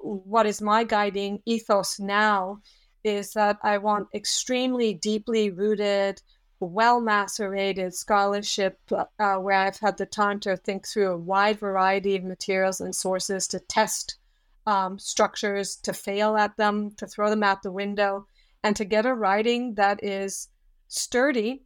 [0.02, 2.60] what is my guiding ethos now
[3.06, 6.22] is that I want extremely deeply rooted
[6.60, 12.16] well macerated scholarship uh, where I've had the time to think through a wide variety
[12.16, 14.18] of materials and sources to test
[14.66, 18.28] um, structures, to fail at them, to throw them out the window,
[18.64, 20.50] and to get a writing that is
[20.88, 21.64] sturdy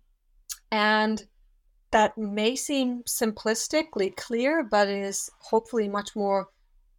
[0.71, 1.25] and
[1.91, 6.47] that may seem simplistically clear, but is hopefully much more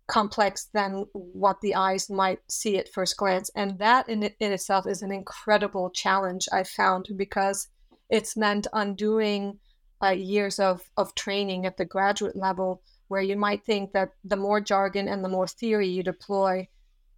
[0.06, 3.50] complex than what the eyes might see at first glance.
[3.54, 7.68] And that in, in itself is an incredible challenge I found because
[8.12, 9.58] it's meant undoing
[10.02, 14.36] uh, years of, of training at the graduate level where you might think that the
[14.36, 16.68] more jargon and the more theory you deploy,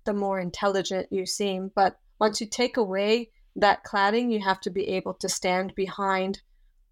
[0.05, 1.73] the more intelligent you seem.
[1.75, 6.41] But once you take away that cladding, you have to be able to stand behind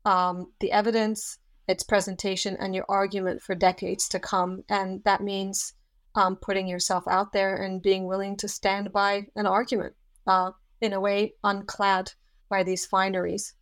[0.05, 1.39] um, the evidence,
[1.69, 4.65] its presentation, and your argument for decades to come.
[4.69, 5.75] And that means
[6.17, 9.95] um, putting yourself out there and being willing to stand by an argument
[10.27, 10.51] uh,
[10.81, 12.13] in a way unclad
[12.49, 13.55] by these fineries.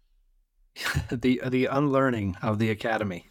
[1.11, 3.27] the the unlearning of the academy.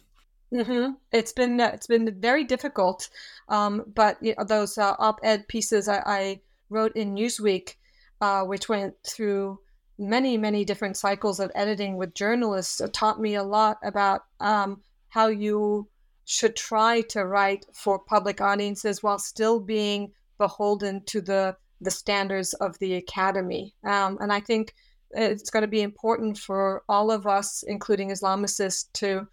[0.52, 0.92] Mm-hmm.
[1.12, 3.08] It's been uh, it's been very difficult,
[3.48, 7.76] um, but you know, those uh, op-ed pieces I, I, wrote in Newsweek,
[8.20, 9.60] uh, which went through
[9.98, 14.80] many many different cycles of editing with journalists, uh, taught me a lot about um,
[15.08, 15.88] how you
[16.24, 22.54] should try to write for public audiences while still being beholden to the the standards
[22.54, 23.74] of the academy.
[23.84, 24.74] Um, and I think
[25.12, 29.26] it's going to be important for all of us, including Islamicists, to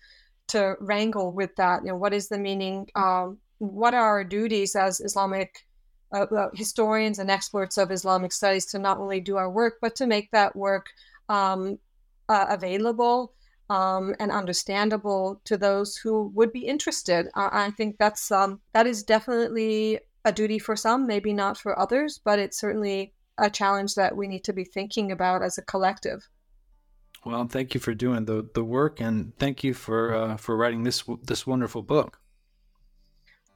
[0.48, 1.82] to wrangle with that.
[1.84, 2.88] You know, what is the meaning?
[2.96, 5.66] Um, what are our duties as Islamic
[6.14, 9.96] uh, uh, historians and experts of Islamic studies to not only do our work, but
[9.98, 10.88] to make that work
[11.28, 11.78] um,
[12.30, 13.34] uh, available
[13.70, 17.28] um, and understandable to those who would be interested.
[17.36, 22.20] I think that's um, that is definitely a duty for some, maybe not for others,
[22.24, 26.28] but it's certainly a challenge that we need to be thinking about as a collective.
[27.26, 30.84] Well, thank you for doing the the work, and thank you for uh, for writing
[30.84, 32.20] this this wonderful book.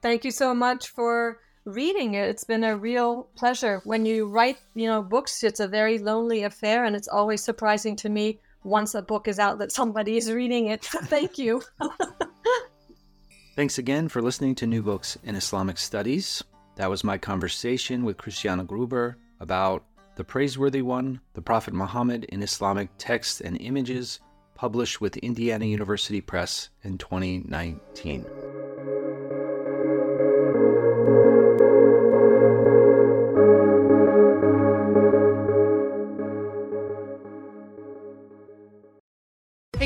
[0.02, 2.28] Thank you so much for reading it.
[2.28, 3.80] It's been a real pleasure.
[3.84, 7.96] When you write, you know, books, it's a very lonely affair, and it's always surprising
[7.96, 10.84] to me once a book is out that somebody is reading it.
[10.84, 11.62] Thank you.
[13.56, 16.42] Thanks again for listening to New Books in Islamic Studies.
[16.76, 19.84] That was my conversation with Christiane Gruber about
[20.14, 24.20] the Praiseworthy One, The Prophet Muhammad in Islamic Texts and Images,
[24.54, 28.24] published with Indiana University Press in 2019.